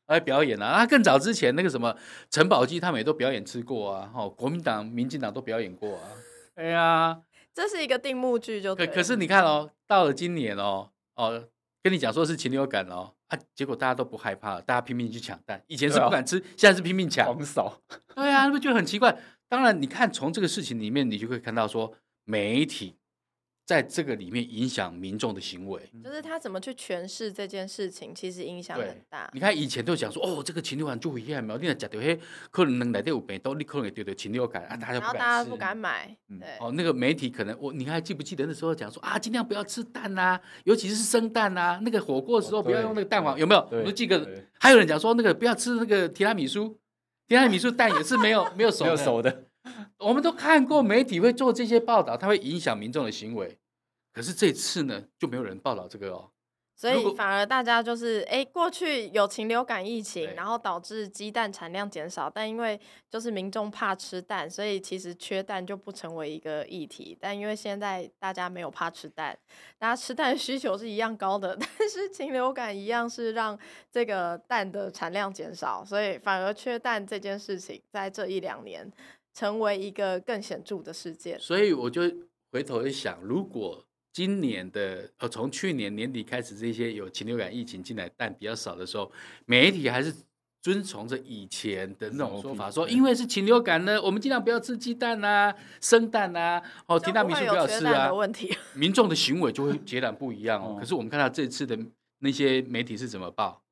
[0.09, 0.67] 来表演啊。
[0.67, 1.97] 啊，更早之前那个什么
[2.31, 4.11] 陈宝基他们也都表演吃过啊。
[4.15, 6.03] 哦，国民党、民进党都表演过啊。
[6.55, 7.21] 哎呀，
[7.55, 11.49] 这是一个定目剧就，可可是你看哦，到了今年哦，哦。
[11.83, 15.65] 跟你讲说是禽流感哦，啊，结果大家都不害怕，大家拼命去抢蛋。
[15.67, 17.25] 以前是不敢吃，啊、现在是拼命抢。
[17.25, 17.81] 狂扫。
[18.15, 19.19] 对啊，那不就很奇怪？
[19.49, 21.95] 当然，你看从这个事情里面，你就会看到说
[22.25, 22.97] 媒体。
[23.67, 29.31] 在这个里面影响民众的行为，就是他怎么去诠释这件事情，其实影响很大。
[29.33, 32.19] 你看以前都讲说，哦，这个禽流感就会害，苗你讲到嘿，
[32.51, 36.17] 可能能来得有病毒，你可能也得到禽流感啊，大家不敢吃，然后大家不敢买。
[36.29, 43.69] 对，哦，那个媒体可能我，你还记不记得那时候讲说啊，尽量不要吃蛋呐，尤其是生蛋呐，那个火锅的时候不要用那个蛋黄，有没有？
[43.71, 44.29] 我都记得。
[44.59, 46.79] 还有人讲说那个不要吃那个提拉米苏，
[47.29, 49.45] 提拉米苏蛋也是没有没有熟没有熟的。
[49.99, 53.59] 我们都看过媒体会做这些报道，它会影响民众的行为。
[54.13, 56.31] 可是这次呢，就没有人报道这个哦，
[56.75, 67.17] 所以反而大家就是，哎，过去有禽流感疫情，然后导致鸡蛋产量减少，但因为就是民众怕吃蛋，所以其实缺蛋就不成为一个议题。
[67.21, 69.39] 但因为现在大家没有怕吃蛋，
[69.79, 73.57] 大家吃蛋需求是一样高的， 但是禽流感一样是让
[73.93, 78.91] 这个蛋的产量减少，所以反而缺蛋这件事情在这一两年
[79.41, 81.41] 成为一个更显著的事件。
[81.41, 82.03] 所以我就
[82.53, 83.83] 回头一想，如果
[84.13, 89.11] 今年的呃，从去年年底开始，这些有禽流感疫情进来但比较少的时候，
[89.47, 90.15] 媒体还是
[90.61, 98.11] 遵从着以前的那种说法，说因为是禽流感呢，我们尽量不要吃鸡蛋啊、生蛋啊，哦，提到民宿不要吃啊。
[98.77, 100.77] 民众的行为就会截然不一样哦。
[100.79, 101.79] 可是我们看到这次的
[102.19, 103.63] 那些媒体是怎么报？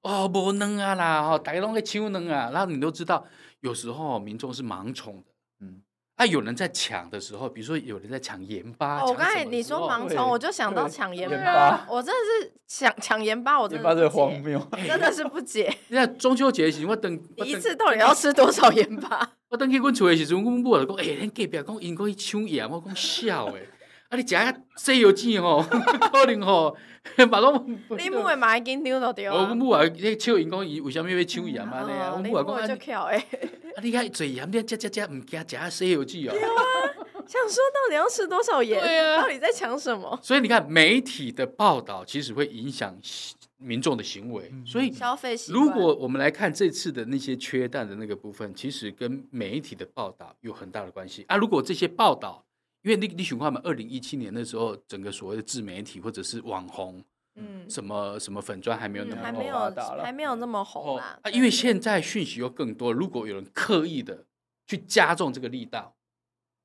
[0.00, 3.24] 哦，无能啊啦，哦，大家拢在抢能啊，然后你都知道，
[3.62, 5.24] 有时候民众是盲从的，
[5.60, 5.82] 嗯。
[6.14, 9.04] 那、啊、有人在抢的时候，比如说有人在抢盐巴。
[9.04, 11.84] 我刚才你说盲从，我就想到抢盐巴。
[11.88, 15.74] 我真的是抢抢盐巴，我真的荒谬，真的是不解。
[15.88, 19.32] 那中秋节时，我等 你一次到底要吃多少盐巴？
[19.50, 23.68] 我等去阮厝的时阵，阮母就讲：哎、欸，恁隔壁讲因讲去抢盐，我讲笑诶。
[24.12, 24.16] 啊！
[24.16, 24.34] 你食
[24.76, 25.62] 《西游记》吼，
[26.12, 26.76] 可能吼，
[27.30, 27.78] 把拢。
[27.96, 29.34] 你母会买紧张到对啊！
[29.34, 31.80] 我母啊，你抢因讲伊为什么要抢盐啊？
[31.88, 32.14] 呢、哦？
[32.16, 32.54] 我母啊讲
[33.06, 33.18] 啊，
[33.82, 36.32] 你 看嘴盐，你吃吃吃，唔惊食《西游记》哦。
[36.32, 36.50] 对啊，
[37.26, 38.78] 想说到底要吃多少盐？
[38.82, 40.18] 对啊，到底在抢什么？
[40.22, 42.94] 所以你看，媒体的报道其实会影响
[43.56, 44.52] 民众的行为。
[44.66, 45.64] 所以消费习惯。
[45.64, 51.38] 如果我们来看这次的那些缺蛋的那个部分，其实跟媒体的报道有很大的关系啊。
[51.38, 52.44] 如果这些报道，
[52.82, 57.02] 因为你你想看嘛，二零一七年的时候，整个所谓的自媒体或者是网红，
[57.36, 61.18] 嗯，什么什么粉砖还没有那么发达了，还没有那么红啊。
[61.22, 64.26] 啊，因为现在讯息又更多，如果有人刻意的
[64.66, 65.94] 去加重这个力道，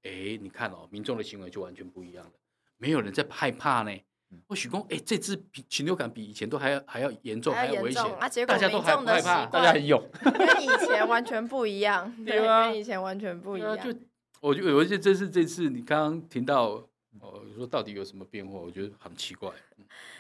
[0.04, 2.32] 哎，你看哦，民众的行为就完全不一样了。
[2.78, 3.92] 没有人在害怕呢。
[4.46, 8.28] 或许说，哎，这次比禽流感比以前都还要还要严重，还要危险啊！
[8.28, 13.78] 结果民众的习惯，大家很勇， 跟以前完全不一样，对啊，跟以前完全不一样。
[14.42, 16.88] 我觉得，我觉得这是这次你刚刚听到，
[17.20, 18.60] 哦，说到底有什么变化？
[18.60, 19.52] 我觉得很奇怪。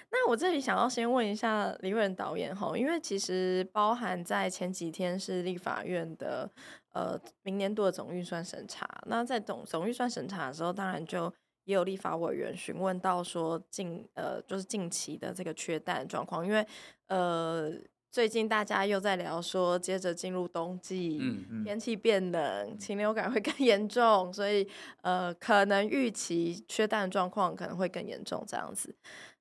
[0.09, 6.49] 那我这里想要先问一下李惠仁导演哈，因为其实包含在前几天是立法院的
[6.93, 11.31] 呃明年度的总预算审查，那在总总预算审查的时候，当然就
[11.65, 16.65] 也有立法委员询问到说近呃就是近期的这个缺蛋状况，因为
[17.07, 17.71] 呃。
[18.09, 24.67] 最近大家又在聊说，接着进入冬季，嗯嗯、天气变冷，禽流感会更 严重，所以
[25.01, 28.95] 呃，可能预期缺蛋状况可能会更严重这样子。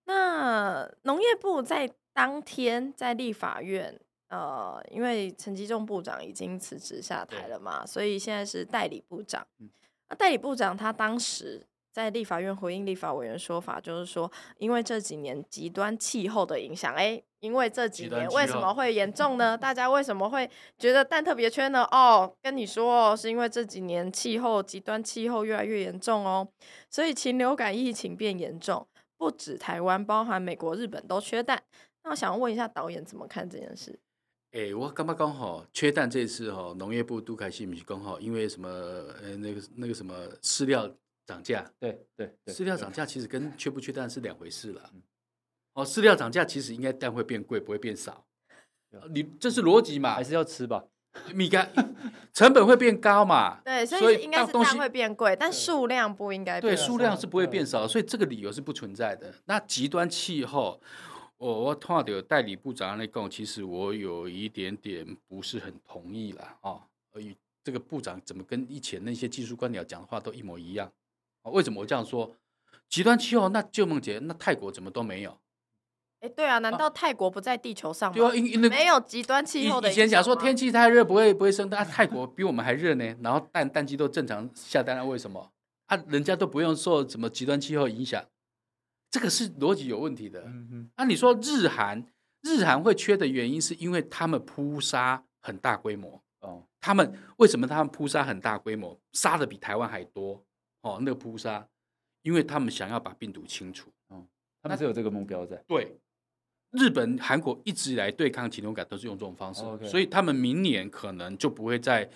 [0.05, 3.99] 那农业部在当天在立法院，
[4.29, 9.47] 呃，因为陈吉仲部长已经辞职下台了嘛，所以现在是代理部长。
[10.11, 17.23] 那代理部长他当时在立法院回应立法委员说法，就是说，因为这几年极端气候的影响，哎。
[17.47, 19.57] 因为这几年为什么会严重呢？
[19.59, 21.84] 大家为什么会觉得蛋特别缺呢？
[21.90, 26.47] 哦，跟你说哦，是因为这几年气候极端气候越来越严重哦，
[26.90, 28.86] 所以禽流感疫情变严重，
[29.16, 31.62] 不止台湾，包含美国、日本都缺蛋。
[32.05, 33.99] 那我想问一下导演怎么看这件事？
[34.53, 38.68] 哎、欸，我刚刚刚好缺蛋这次哈，农业部都开心不是刚好因为什么？
[38.68, 40.88] 呃，那个那个什么饲料
[41.26, 41.70] 涨价？
[41.78, 44.90] 对对，饲料涨价其实跟缺不缺蛋是两回事了。
[45.77, 48.24] 哦，饲料涨价其实应该蛋会变贵，不会变少。
[49.11, 50.14] 你这是逻辑嘛？
[50.14, 50.83] 还是要吃吧？
[51.35, 51.70] 米干
[52.33, 53.61] 成本会变高嘛？
[53.64, 56.74] 对，所以应该是蛋会变贵，但数量不应该变。
[56.74, 59.35] 对，数量是不会变少，所以这个理由是不存在的。
[59.45, 60.81] 那极端气候，
[61.37, 66.57] 我我看到代理部长那讲，其实我有一点点不是很同意啦。
[66.62, 70.91] 哦，而与这个部长怎么跟以前那些技术官僚讲的话都一模一样？
[71.43, 72.35] 哦，为什么我这样说？
[72.89, 75.39] 极端气候，那旧梦姐，那泰国怎么都没有？
[76.21, 78.14] 哎，对啊，难道泰国不在地球上吗？
[78.17, 79.91] 对啊，因因为没有极端气候的。
[79.91, 85.53] 以前讲说天气太热不会不会生蛋，泰国比我们还热呢，然后蛋蛋鸡都正常下蛋了，为什么？
[85.87, 88.25] 啊，人家都不用受什么极端气候影响，
[89.11, 90.41] 这个是逻辑有问题的。
[90.47, 92.05] 嗯哼，那、啊、你说日韩，
[92.43, 100.43] 日韩会缺的原因是因为他们扑杀很大规模哦，他们为什么他们扑杀很大规模，杀的比台湾还多
[100.81, 100.99] 哦？
[101.01, 101.69] 那个扑杀，
[102.23, 104.27] 因为他们想要把病毒清除哦，
[104.62, 105.62] 他们是有这个目标在。
[105.69, 105.97] 对。
[106.77, 109.87] 日本、韩国一直以来对抗禽流感都是用这种方式，oh, okay.
[109.89, 112.09] 所以他们明年可能就不会再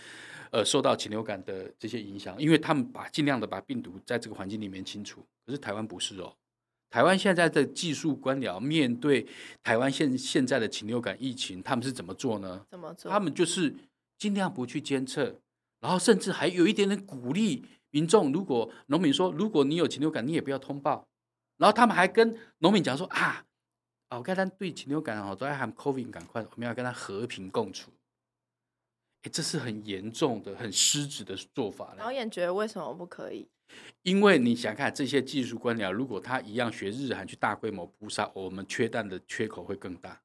[0.50, 5.24] 呃受到禽流感的这些影响，因为他们把尽量的把病毒在这个环境里面清除。
[5.46, 6.32] 可是台湾不是哦，
[6.90, 9.26] 台湾现在的技术官僚面对
[9.62, 12.64] 台湾现现在的禽流感疫情，他们是怎么做呢？
[12.70, 13.10] 怎么做？
[13.10, 13.74] 他们就是
[14.18, 15.40] 尽量不去监测，
[15.80, 21.08] 然后甚至还有一点点鼓励民众，如果农民说如果你有禽流感，你也不要通报，
[21.56, 23.44] 然后他们还跟农民讲说啊。
[24.10, 27.90] 哦，跟他对禽流感哦，都要喊 COVID 赶快，我们要跟他和平共处。
[29.22, 31.94] 哎，这是很严重的、很失职的做法。
[31.96, 33.48] 导演觉得为什么不可以？
[34.02, 40.20] 因为你想看这些技术官僚，如果他一样学日韩去大规模扑杀，我们缺蛋的缺口会更大。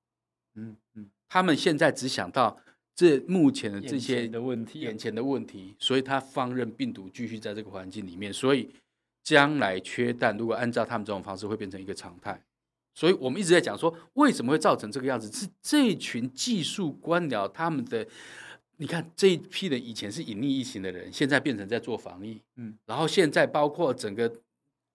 [0.55, 2.59] 嗯嗯，他们现在只想到
[2.95, 8.73] 这目前的这些的问题，眼前的问题，所以他放任病毒继续在这个环境里面，所以
[9.21, 12.41] 将来缺蛋，如果按照他们这种方式，会变成一个常态。
[12.95, 15.29] 所以我们一直在讲说，为什么会造成这个样子？
[15.31, 18.07] 是这群技术官僚他们的，
[18.77, 24.33] 你看这一批人以前是隐匿疫情的人，现在变成在做防疫，嗯，然后现在包括整个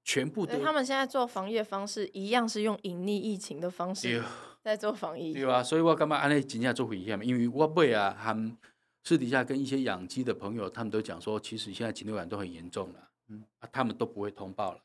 [0.02, 4.24] 全部都，他们现在做防疫的方式一样是用隐匿疫情的方式
[4.62, 5.62] 在做防疫，对吧？
[5.62, 7.22] 所以我干嘛安内今天做回一下嘛？
[7.22, 8.56] 因为我背啊，他们
[9.04, 14.80] 私底下跟一些养鸡的朋友，他们都讲说，其实现在禽流感都很严重了，嗯，啊，他们都不会通报了。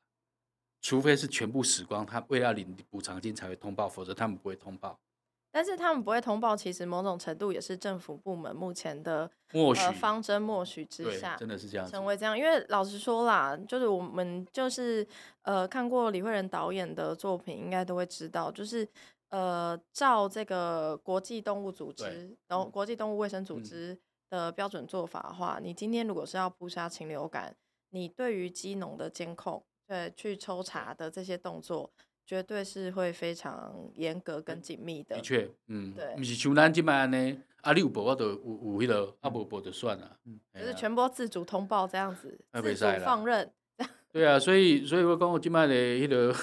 [0.85, 4.95] 除非是全部死光，他为了领补偿金才会通报，否则他们不会通报。
[5.51, 12.37] 但是他们不会通报，其实某种程度也是政府部门目前的默许、呃、方针默许之下，真的是这样成为这样。
[12.37, 15.07] 因为老实说啦，就是我们就是
[15.41, 18.87] 呃看过李惠仁导演的作品，应该都会知道，就是
[19.29, 23.97] 呃照这个国际动物组织，然后国际动物卫生组织
[24.29, 27.55] 的标准做法的话，嗯、你今天如果是要扑杀禽流感，
[27.89, 29.63] 你对于鸡农的监控。
[29.87, 31.91] 对，去抽查的这些动作，
[32.25, 35.15] 绝对是会非常严格跟紧密的。
[35.15, 40.17] 的确，嗯，对，不是像咱这边呢，啊，你有报我就有有迄个，啊，无报就算了。
[40.25, 43.51] 嗯，就是全部自主通报这样子，自主放任。
[44.11, 46.35] 对啊，所以，所以我讲我今晚的迄个。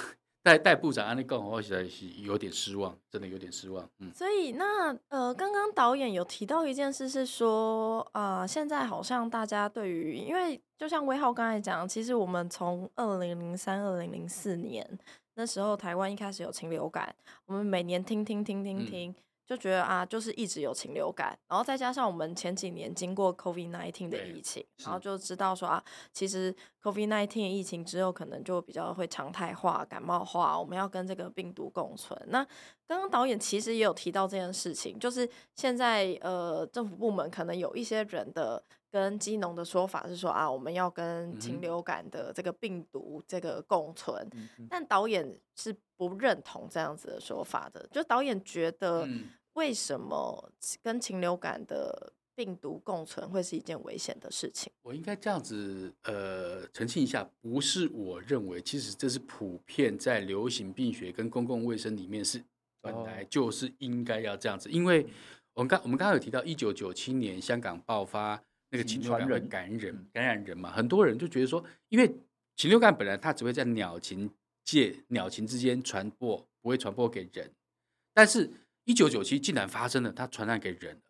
[0.43, 3.88] 代代部长安利讲，我实在是有点失望，真的有点失望。
[4.01, 14.86] 嗯，所以那呃，刚刚导演有提到一件事，是说啊、呃，现在好像大家对于，因为就像威浩刚才讲，其实我们从二零零三、二零零四年
[15.34, 17.14] 那时候，台湾一开始有禽流感，
[17.47, 19.11] 我们每年听听听听听。
[19.11, 19.14] 嗯
[19.53, 32.19] 就觉得啊，就是一直有禽流感，然后再加上我们前几年经过 COVID nineteen 的疫情，然后就知道说啊，其实 COVID nineteen 疫情之后可能就比较会常态化、感冒化，我们要跟这个病毒共存。
[32.29, 32.43] 那
[32.87, 49.07] 刚刚导演其实也有提到这件事情，就是现在呃政府部门可能有一些人的跟基农的说法是说啊，我们要跟禽流感的这个病毒这个共存，嗯、但导演是不认同这样子的说法的，就导演觉得。
[49.55, 50.51] 嗯为什么
[50.83, 54.73] 跟禽流感的病毒共存会是一件危险的事情？
[54.81, 62.43] 我应该这样子呃澄清一下，不是我认为，其实这是普遍在流行病学跟公共卫生里面是
[62.81, 64.71] 本来就是应该要这样子。
[64.71, 65.07] 因为
[65.53, 72.11] 我们刚我们刚刚有提到一九九七年香港爆发那个禽流感感染感染人嘛，很多人就觉得说，因为
[72.57, 74.31] 禽流感本来它只会在鸟禽
[74.65, 77.51] 界鸟禽之间传播，不会传播给人，
[78.15, 78.51] 但是。
[78.85, 81.01] 一九九七竟然发生了，它传染给人了，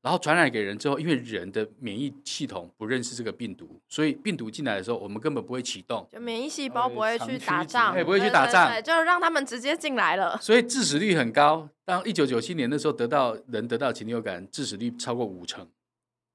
[0.00, 11.68] 然后传染给人之后，因为人的免疫系统不认识这个病毒，所以病毒进来的时候，我们根本不会启动，就免疫细胞不会去打仗，也不会去打仗，对对对，就让他们直接进来了，所以致死率很高。
[11.84, 15.68] 当一九九七年的时候，得到人得到禽流感，致死率超过五成，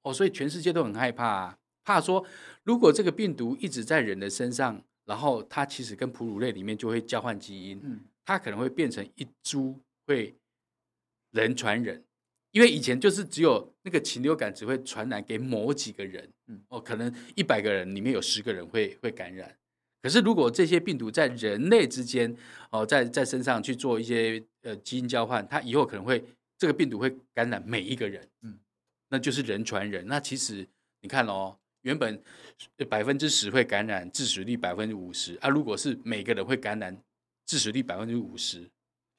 [0.03, 2.23] 哦，所以全世界都很害怕啊，怕说
[2.63, 10.35] 如果这个病毒一直在人的身上，然后它其实跟哺乳类里面就会交换基因，嗯，它可能会变成一株会。
[11.31, 12.03] 人传人，
[12.51, 19.55] 因为以前就是只有那个禽流感只会传染给某几个人，嗯，哦，可能一百个人里面有十个人会会感染，
[20.01, 22.35] 可是如果这些病毒在人类之间
[22.71, 26.23] 哦，在在身上去做一些呃基因交换，它以后可能会
[26.57, 28.57] 这个病毒会感染每一个人，嗯，
[29.09, 30.07] 那就是人传人。
[30.07, 30.67] 那其实
[31.01, 32.21] 你看哦，原本
[32.89, 36.97] 百分之十会感染，致死率百分之五十啊，如果是每个人会感染，
[37.45, 38.67] 致死率百分之五十，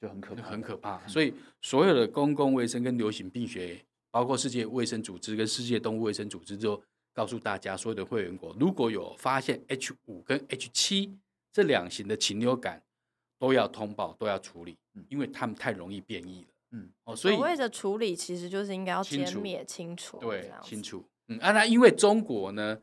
[0.01, 1.07] 就很可怕，很可怕。
[1.07, 6.81] 所以所有的公共卫生跟流行病学，包括世界卫生组织跟世界动物卫生组织就
[7.13, 11.17] 告诉大家，所有的会员国如果有发现 H 五跟 H 七
[11.51, 12.81] 这两型的禽流感，
[13.37, 14.77] 都要通报，都要处理，
[15.09, 16.47] 因为他们太容易变异了。
[16.71, 21.03] 嗯，哦，所以所谓的处理其实就是应该要歼灭清除，对，清除。
[21.27, 22.79] 嗯，啊，那因为中国呢，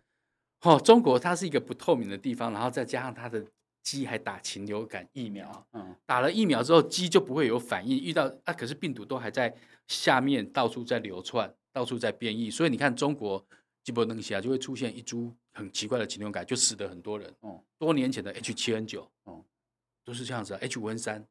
[0.62, 3.44] 哦，中国它是一个不透明的地方，然后再加上它的
[3.86, 9.54] 鸡还打禽流感疫苗，嗯，打了疫苗之后鸡就不会有反应，遇到啊，可是病毒都还在
[9.86, 13.46] 下面到处在流窜，到处在变异，所以你看中国
[13.84, 17.32] 基本东西啊，就会出现一株很奇怪的禽流感，就死了很多人。
[17.42, 19.44] 哦，多年前的 H 七 N 九，哦，
[20.04, 21.24] 都是这样子啊，H 五 N 三。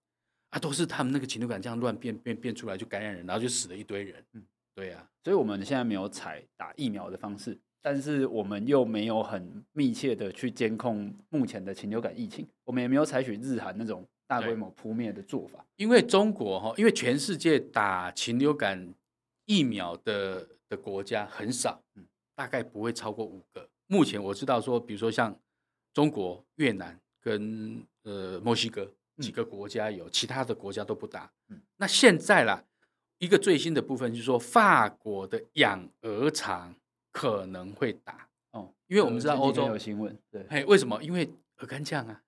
[0.51, 4.23] 啊，都是他们那个禽流感这样乱变变变出来就感染人，然后就死了一堆人。
[4.31, 4.41] 嗯，
[4.73, 15.63] 对呀、啊，所以我们现在没有采打疫苗的方式，但是我们又没有很密切的去监控目前的禽流感疫情，我们也没有采取日韩那种大规模扑灭的做法。
[15.75, 18.91] 因为中国哈，因为全世界打禽流感
[19.45, 23.69] 疫苗的的国家很少，嗯，大概不会超过五个。
[23.85, 25.37] 目前我知道说，比如说像
[25.93, 28.91] 中国、越南跟呃墨西哥。
[29.19, 31.31] 几个国家有，其他的国家都不打。
[31.47, 32.61] 嗯，那现在啦，
[33.19, 36.75] 一个最新的部分就是说，法国的养鹅场
[37.15, 41.01] 可能会打哦，因为我们知道欧洲有新闻，对，嘿，为什么？
[41.01, 42.21] 因为鹅肝酱啊，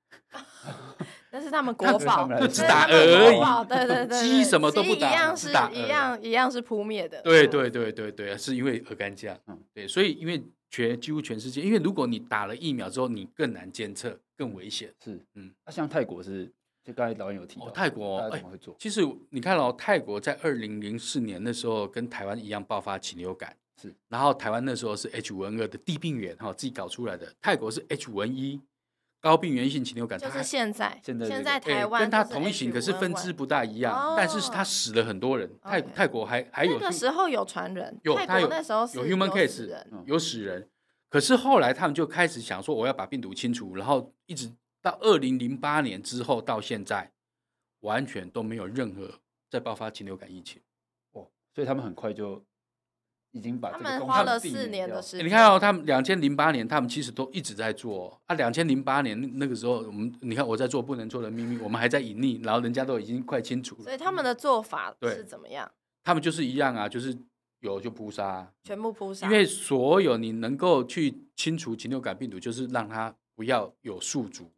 [1.29, 16.49] 那是 他们国宝，就只打鹅而已，对对对，鸡什么都不打，一样是，一样一样是扑灭的，对对对对对，是因为鹅肝酱，嗯，对，所以因为全几乎全世界，因为如果你打了疫苗之后，你更难监测，更危险，是，嗯，那像泰国是。
[16.87, 18.45] 就刚才导演有提到，哦、泰国哎、欸，
[18.79, 28.59] 其实你看哦，泰国在二零零四年那时候跟台湾一样爆发禽流感，是，然后台湾那时候是 H 五 N 二的地病源哈，自己搞出来的，泰国是 H 五 N 一
[29.19, 39.69] 高病原性禽流感，就是现在现在、这个、现在台湾、欸、跟它同一型，可是分支不大一样，哦、但是它死了很多人，泰 Okay 泰国还还有那个时候有传人，有泰国那时候有 human case
[40.05, 40.67] 有死人，
[41.09, 44.51] 可是后来他们就开始想说我要把病毒清除，然后一直
[44.81, 47.11] 到二零零八年之后到现在。
[47.81, 49.07] 完全都没有任何
[49.51, 50.59] 在爆发禽流感疫情，
[51.11, 52.43] 哦，所以他们很快就
[53.37, 55.25] 已经把他们花了四年的时间。
[55.25, 58.35] 你看哦，他们两千零八年，他们其实都一直在做啊。
[58.35, 63.83] 两千零八年那个时候，我们你看我在做不能做的秘密，我们还在隐匿，然后人家都已经快清楚了。
[63.83, 65.71] 所以他们的做法是怎么样？
[66.03, 67.15] 他们就是一样啊，就是
[67.59, 69.27] 有就扑杀，全部扑杀。
[69.27, 74.51] 因为所有你能够去清除禽流感病毒，就是让它不要有宿主。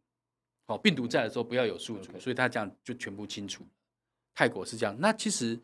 [0.66, 2.20] 哦，病毒在的时候不要有宿主，Okay.
[2.20, 3.66] 所以他这样就全部清除。
[4.32, 5.58] 泰国是这样，那其实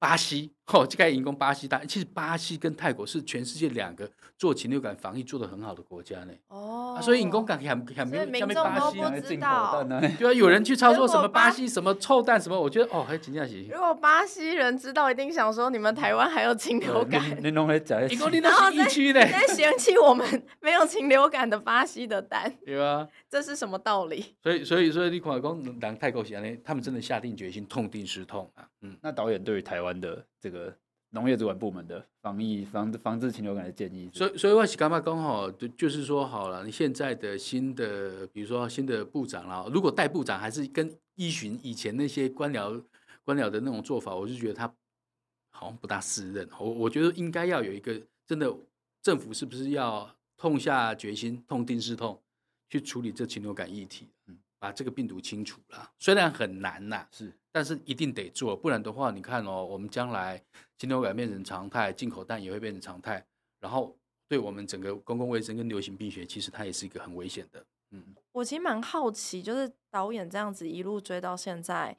[0.00, 4.08] 巴西哦，就该引攻巴西，但其实巴西跟泰国是全世界两个
[4.38, 6.32] 做禽流感防疫做得很好的国家呢。
[6.48, 13.68] 哦，所以引攻感很很没有下面巴西啊，进口蛋呢，对啊，有人去操作什么巴西什么臭蛋什么，我觉得哦，还真的行。
[13.70, 24.34] 如果巴西人知道，一定想说你们台湾还有禽流感，你弄来讲，引攻你那是疫区的，在嫌弃我们没有禽流感的巴西的蛋， 对啊，这是什么道理？
[24.42, 28.64] 所以所以所以你看讲，人泰国人呢，他们真的下定决心痛定思痛啊。
[28.80, 30.61] 嗯，那导演对于台湾的这个。
[31.14, 42.82] 农业主管部门的防疫防防治禽流感的建议，所以所以我是刚刚刚好，就就是说好了，你现在的新的，比如说新的部长啦，如果代部长还是跟依循以前那些官僚
[43.24, 44.66] 官僚的那种做法，我就觉得他
[45.50, 46.48] 好像不大适任。
[46.58, 48.50] 我我觉得应该要有一个真的
[49.02, 52.18] 政府是不是要痛下决心，痛定思痛
[52.70, 57.30] 去处理这禽流感议题，嗯，把这个病毒清除了，虽然很难呐，是。
[57.52, 60.42] 但是一定得做，不然的话，你看哦，我们将来
[60.78, 63.22] 禽流感变成常态，进口蛋也会变成常态，
[63.60, 63.94] 然后
[64.26, 67.62] 对我们整个公共卫生跟流行病学，其实它也是一个很危险的。
[67.90, 71.94] 嗯，我其实蛮好奇，就是导演这样子一路追到现在，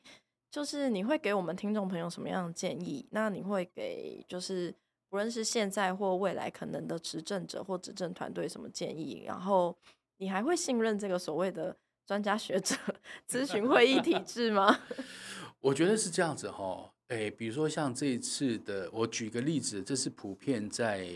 [0.50, 3.06] 就是你会给我们听众朋友什么样的建议？
[3.12, 4.74] 那你会给就是
[5.10, 9.22] 不论是现在或未来可能的执政者或执政团队什么建议？
[9.28, 9.78] 然后
[10.18, 12.76] 你还会信任这个所谓的专家学者
[13.30, 14.80] 咨询会议体制吗？
[15.62, 21.08] 我觉得是这样子哈，哎，比如说像这一次的，我举个例子，这是普遍在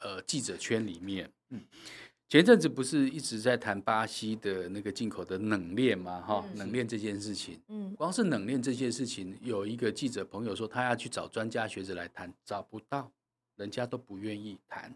[0.00, 1.60] 呃记者圈里面，嗯，
[2.28, 13.12] 前阵子不是一直在谈巴西的那个进口的冷链吗，哈，冷链这件事情，嗯，光是冷链这件事情，有一个记者朋友说他要去找专家学者来谈，找不到，
[13.54, 14.92] 人家都不愿意谈，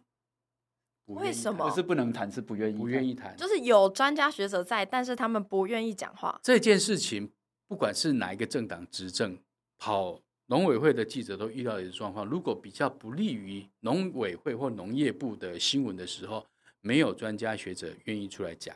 [1.15, 1.69] 为什么？
[1.69, 3.37] 不是不能谈，是不愿意，不愿意谈。
[3.37, 6.39] 就是有专家学者在，但是他们不愿意讲话。
[6.43, 7.31] 这件事情，
[7.69, 9.37] 不管是哪一个政党执政，
[9.79, 12.27] 跑农委会的记者都遇到一个状况。
[12.27, 16.47] 如果比较不利于农委会或农业部的新闻的时候，
[16.81, 18.75] 没有专家学者愿意出来讲。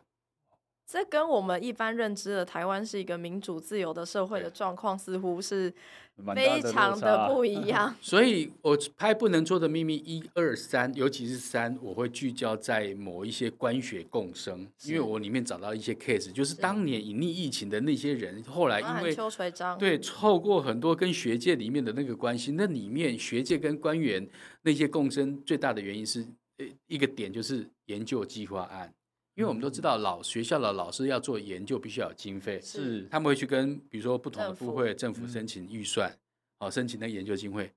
[0.87, 5.72] 这跟我们一般认知的台湾是一个民主自由的社会的状况，似乎是
[6.35, 7.95] 非常的不 一样。
[8.03, 19.16] 所以，我拍不能做的秘密一二三，尤其是三，我会聚焦在某一些官学共生，因为我里面找到一些 case，就是当年隐匿疫情的那些人，后来因为
[19.78, 24.28] 对透过很多跟学界里面的那个关系，那里面学界跟官员
[24.62, 26.20] 那些共生最大的原因是，
[26.59, 28.93] 呃，一个点就是研究计划案。
[29.35, 36.09] 因为我们都知道，老学校的老师要做研究，必须要有经费，是他们会去跟比如说不同的部会、政府申请预算，
[36.59, 37.72] 好、嗯、申请那研究经费。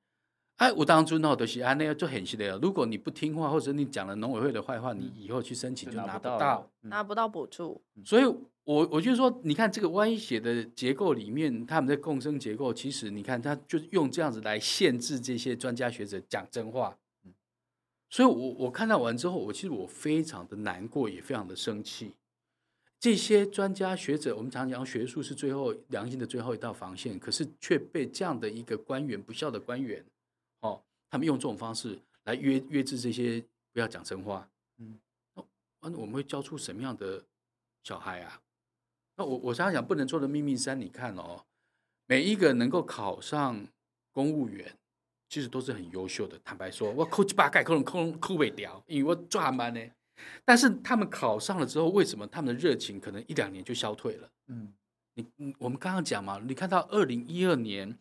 [0.58, 2.58] 哎，我当初那都是啊，那个就很稀的。
[2.60, 7.80] 如果你不听话，或者你讲了农委会的坏话，你以后去申请就拿不到，拿不到补助。
[8.04, 8.26] 所以
[8.64, 16.96] 我我就说，你看这个歪斜的结构里面，他们的共生结构，其实你看，他就用这样子来限制这些专家学者讲真话。
[18.10, 22.16] 所以我，我我看到完之后，我其实我非常的难过，也非常的生气。
[23.00, 30.04] 这些专家学者，我们常讲学术是最后良心的最后一道防线，可是却被这样的一个官员，不孝的官员，
[30.62, 34.50] 哦，他们用这种方式来约约制这些不要讲真话。
[34.78, 34.98] 嗯，
[35.82, 37.24] 那我们会教出什么样的
[37.84, 38.42] 小孩啊？
[39.16, 41.46] 那我我常常讲不能做的秘密三，你看哦，
[42.08, 43.68] 每一个能够考上
[44.12, 44.76] 公务员。
[45.30, 46.40] 其实都是很优秀的。
[46.44, 49.82] 坦白说，我考几百届可能考考不掉，因为我做还慢呢。
[50.44, 54.30] 但是他们考上了之后，为什么他们的热情可能一两年就消退了？
[54.48, 54.74] 嗯，
[55.14, 57.96] 你我们刚刚讲嘛，你看到二零一二年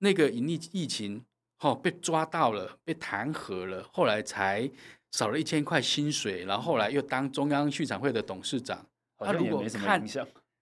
[0.00, 1.24] 那个隐匿疫情，
[1.60, 4.70] 哦，被抓到了，被弹劾了，后来才
[5.12, 8.84] 少了一千块薪水，然后后来又当中央畜产会的董事长。
[9.16, 10.04] 他如果看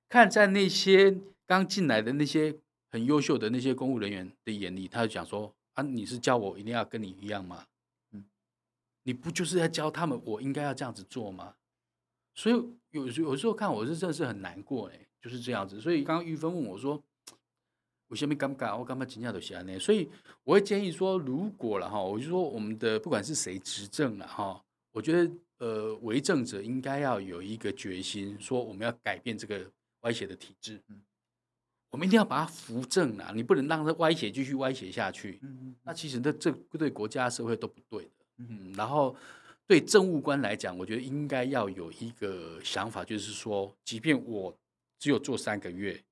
[0.09, 1.17] 看在那些
[1.49, 2.55] 刚进来的那些
[2.91, 5.53] 很优秀的那些公务人员的眼里，他就讲说。
[5.75, 5.83] 啊！
[5.83, 7.67] 你是教我一定要跟你一样吗？
[8.13, 8.25] 嗯，
[9.03, 11.55] 你不就是在教他们我应该要这样子做吗？
[12.35, 15.81] 所以有时有时候看我是真的是很难过哎，就是这样子。
[15.81, 17.03] 所以刚刚玉芬问我说
[18.09, 20.09] ：“我先没尴尬，我干嘛今天都写呢？”所以
[20.45, 24.63] 我会建议说，如果了哈，我就说我们的不管是谁执政了哈，
[24.93, 29.71] 我觉得呃，为政者应该要有一个决心，说我们要改变这个
[30.01, 30.83] 歪斜的体制。
[30.89, 31.03] 嗯。
[31.93, 33.33] 我们一定要把它扶正啊！
[33.35, 35.39] 你不能让它歪斜继续歪斜下去。
[35.43, 38.11] 嗯，那其实这这对国家社会都不对的。
[38.39, 39.15] 嗯，然后
[39.67, 44.57] 对政务官来讲，我觉得应该要有一个想法，就是说，即便我
[44.99, 46.03] 只有做三个月，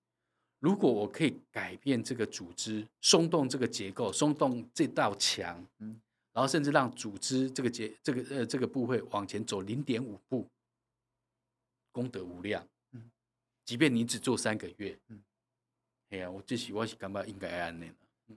[0.59, 5.99] 如果我可以改变这个组织，松动这个结构，松动这道墙，嗯，
[6.35, 10.47] 然后甚至让组织这个结这个呃这个部会往前走零点五步，
[11.91, 12.63] 功德无量。
[12.93, 13.11] 嗯，
[13.65, 15.19] 即便你只做三个月，嗯。
[16.11, 17.87] 哎呀，我这是我是感觉应该安呢。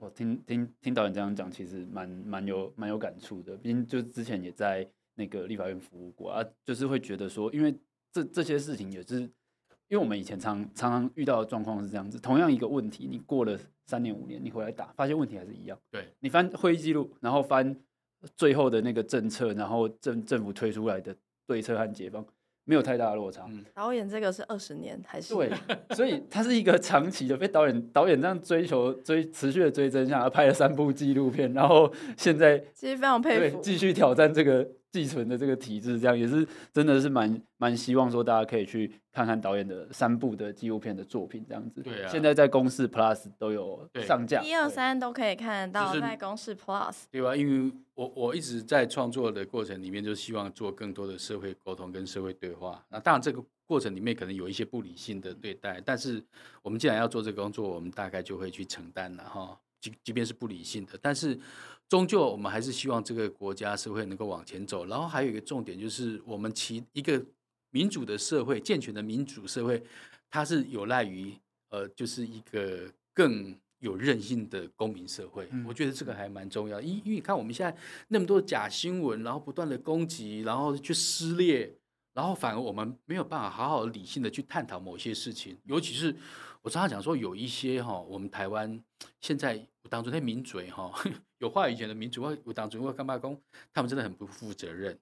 [0.00, 3.56] 我听听听导演这样讲，其实蛮蛮有蛮有感触的。
[3.56, 7.74] 毕竟就之前也在那个立法院服务过啊，就是会觉得说，因为
[8.12, 9.30] 这这些事情也是，因
[9.90, 12.18] 为我们以前常常常遇到的状况是这样子。
[12.20, 15.78] 同样一个问题，你过了三年五年，你回来打，发现问题还是一样。
[15.90, 17.76] 对，你翻会议记录，然后翻
[18.36, 21.16] 最后的那个政策，然后政政府推出来的
[21.46, 22.24] 对策和解方。
[22.64, 23.44] 没有太大的落差。
[23.74, 25.34] 导演这个是二十年还是？
[25.34, 25.50] 对，
[25.94, 34.68] 所以他是一个长期的被导演导演这样追求追持续的追真相，他拍了三部纪录片，然后现在其实非常佩服，继续挑战这个。
[34.94, 41.82] 寄存的这个体制，这样也是真的是蛮蛮希望说大家可以去看看导演的三部的纪录片的作品，这样子。
[41.82, 42.08] 对啊。
[42.08, 47.06] 现在在公视 Plus 都有上架，一二三都可以看得到，在公视 Plus。
[47.10, 47.34] 对吧？
[47.34, 52.80] 因为我我一直在创作的过程里面，就希望做更多的社会沟通跟社会对话。
[52.88, 56.22] 那当然这个过程里面可能有一些不理性的对待，但是
[56.62, 59.58] 我们既然要做这个工作，我们大概就会去承担了哈。
[59.80, 61.36] 即即便是不理性的，但是。
[61.94, 64.84] 终究，我们还是希望这个国家社会能够往前走。
[64.86, 67.24] 然后还有一个重点，就是我们其一个
[67.70, 69.80] 民主的社会、健全的民主社会，
[70.28, 71.32] 它是有赖于
[71.68, 75.46] 呃，就是一个更有韧性的公民社会。
[75.52, 76.80] 嗯、我觉得这个还蛮重要。
[76.80, 77.72] 因因为你看我们现在
[78.08, 81.72] 那么多假新闻，然后不断的攻击，然后去撕裂，
[82.12, 85.56] 然后反而我们没有办法好好理性的去探讨某些事情。
[85.62, 86.12] 尤其是
[86.64, 88.82] 我常常讲说，有一些哈，我们台湾
[89.20, 89.60] 现在
[89.90, 90.90] 当中那民嘴哈。
[91.36, 93.38] 有话语权的民主化，我党主任干罢工，
[93.70, 94.98] 他们真的很不负责任，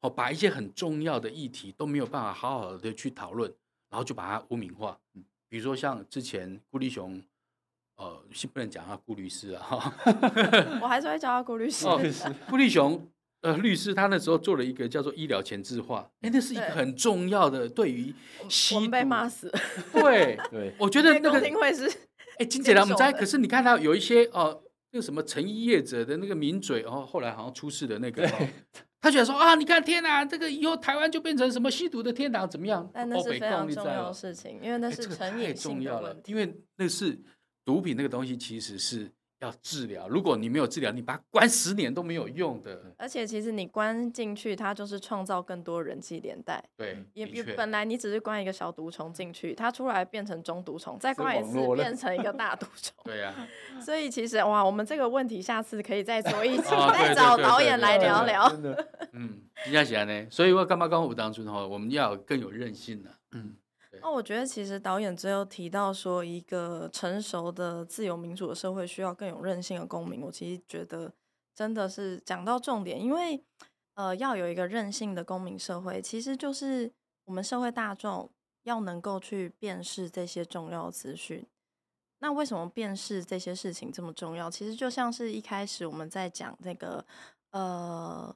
[0.00, 3.50] 哦，把一些很重要的议题都没有办法好好的去讨论，
[3.88, 5.00] 然后就把它污名化。
[5.14, 7.22] 嗯，比如说像之前顾立雄，
[7.96, 9.94] 呃，是不能讲他顾律师啊，哈，
[10.82, 11.86] 我还是会叫他顾律师。
[12.50, 13.08] 顾立雄
[13.42, 18.12] 呃，律师他那时候做了一个叫做医疗前置化，哎，那是一个很重要的对于
[18.48, 18.76] 吸毒。
[18.76, 19.48] 我们被骂死。
[19.92, 21.88] 对 对，我觉得那个定会是
[22.38, 24.60] 哎，金姐来我们在，可是你看到有一些哦，
[24.90, 28.28] 那个什么成衣业者的那个名嘴，哦，后来好像出事的那个，
[29.00, 32.90] 他觉得说啊，你看天哪，这个以后台湾就变成什么吸毒的天堂，怎么样？
[32.92, 37.16] 但那是非常重要的事情，因为那是成瘾性的问题，因为那是
[37.64, 39.12] 毒品那个东西，其实是。
[39.40, 42.92] 要治疗，如果你没有治疗，你把它关十年都没有用的。
[42.96, 46.62] 而且其实你关进去，它就是创造更多人际连带。
[46.76, 47.26] 对，也
[47.56, 52.94] 本来你只是关一个小毒虫进去，它出来变成中毒虫，再关一次变成一个大 毒虫。
[53.04, 53.32] 对呀。
[53.80, 58.48] 所以其实哇，我们这个问题下次可以再做一 集，再找导演来聊聊。
[58.50, 58.88] 真的。
[59.12, 60.26] 嗯，你想喜欢呢？
[60.30, 63.10] 所以我干嘛刚我当初的话，我们要更有韧性呢？
[63.32, 63.54] 嗯。
[64.00, 70.20] 那我觉得，其实导演最后提到说，一个成熟的、自由民主的社会需要更有韧性的公民。
[70.20, 71.12] 我其实觉得
[71.54, 73.42] 真的是讲到重点，因为
[73.94, 76.92] 呃，要有一个韧性的公民社会，其实就是
[77.24, 78.30] 我们社会大众
[78.62, 81.46] 要能够去辨识这些重要资讯。
[82.20, 84.50] 那为什么辨识这些事情这么重要？
[84.50, 87.04] 其实就像是一开始我们在讲那个
[87.50, 88.34] 呃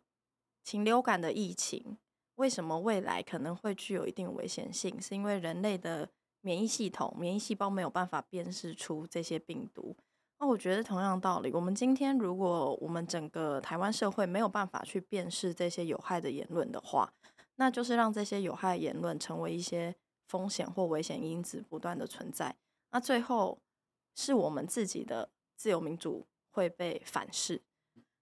[0.64, 1.96] 禽流感的疫情。
[2.37, 5.01] 为什么未来可能会具有一定危险性？
[5.01, 6.09] 是因为人类的
[6.41, 9.97] 免疫系统、免疫细胞没有办法辨识出这些病毒。
[10.41, 17.12] 那我觉得同样道理，我们今天如果我们整个台湾社会没有办法去辨识这些有害的言论的话，
[17.57, 19.95] 那就是让这些有害言论成为一些
[20.26, 22.57] 风险或危险因子不断的存在。
[22.91, 23.61] 那最后
[24.16, 27.62] 是我们自己的自由民主会被反噬。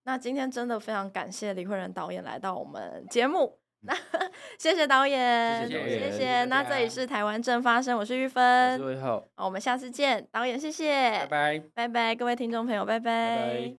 [0.02, 3.59] 那今天真的非常感谢李慧仁导演来到我们节目。
[3.82, 3.94] 那
[4.58, 6.44] 谢谢导演，谢谢，谢谢。
[6.44, 13.36] 那这里是台湾正发生，我是玉芬，我是魏浩，好，我们下次见，导演，谢谢，拜拜，拜拜，各位听众朋友，拜拜。
[13.36, 13.60] 拜拜。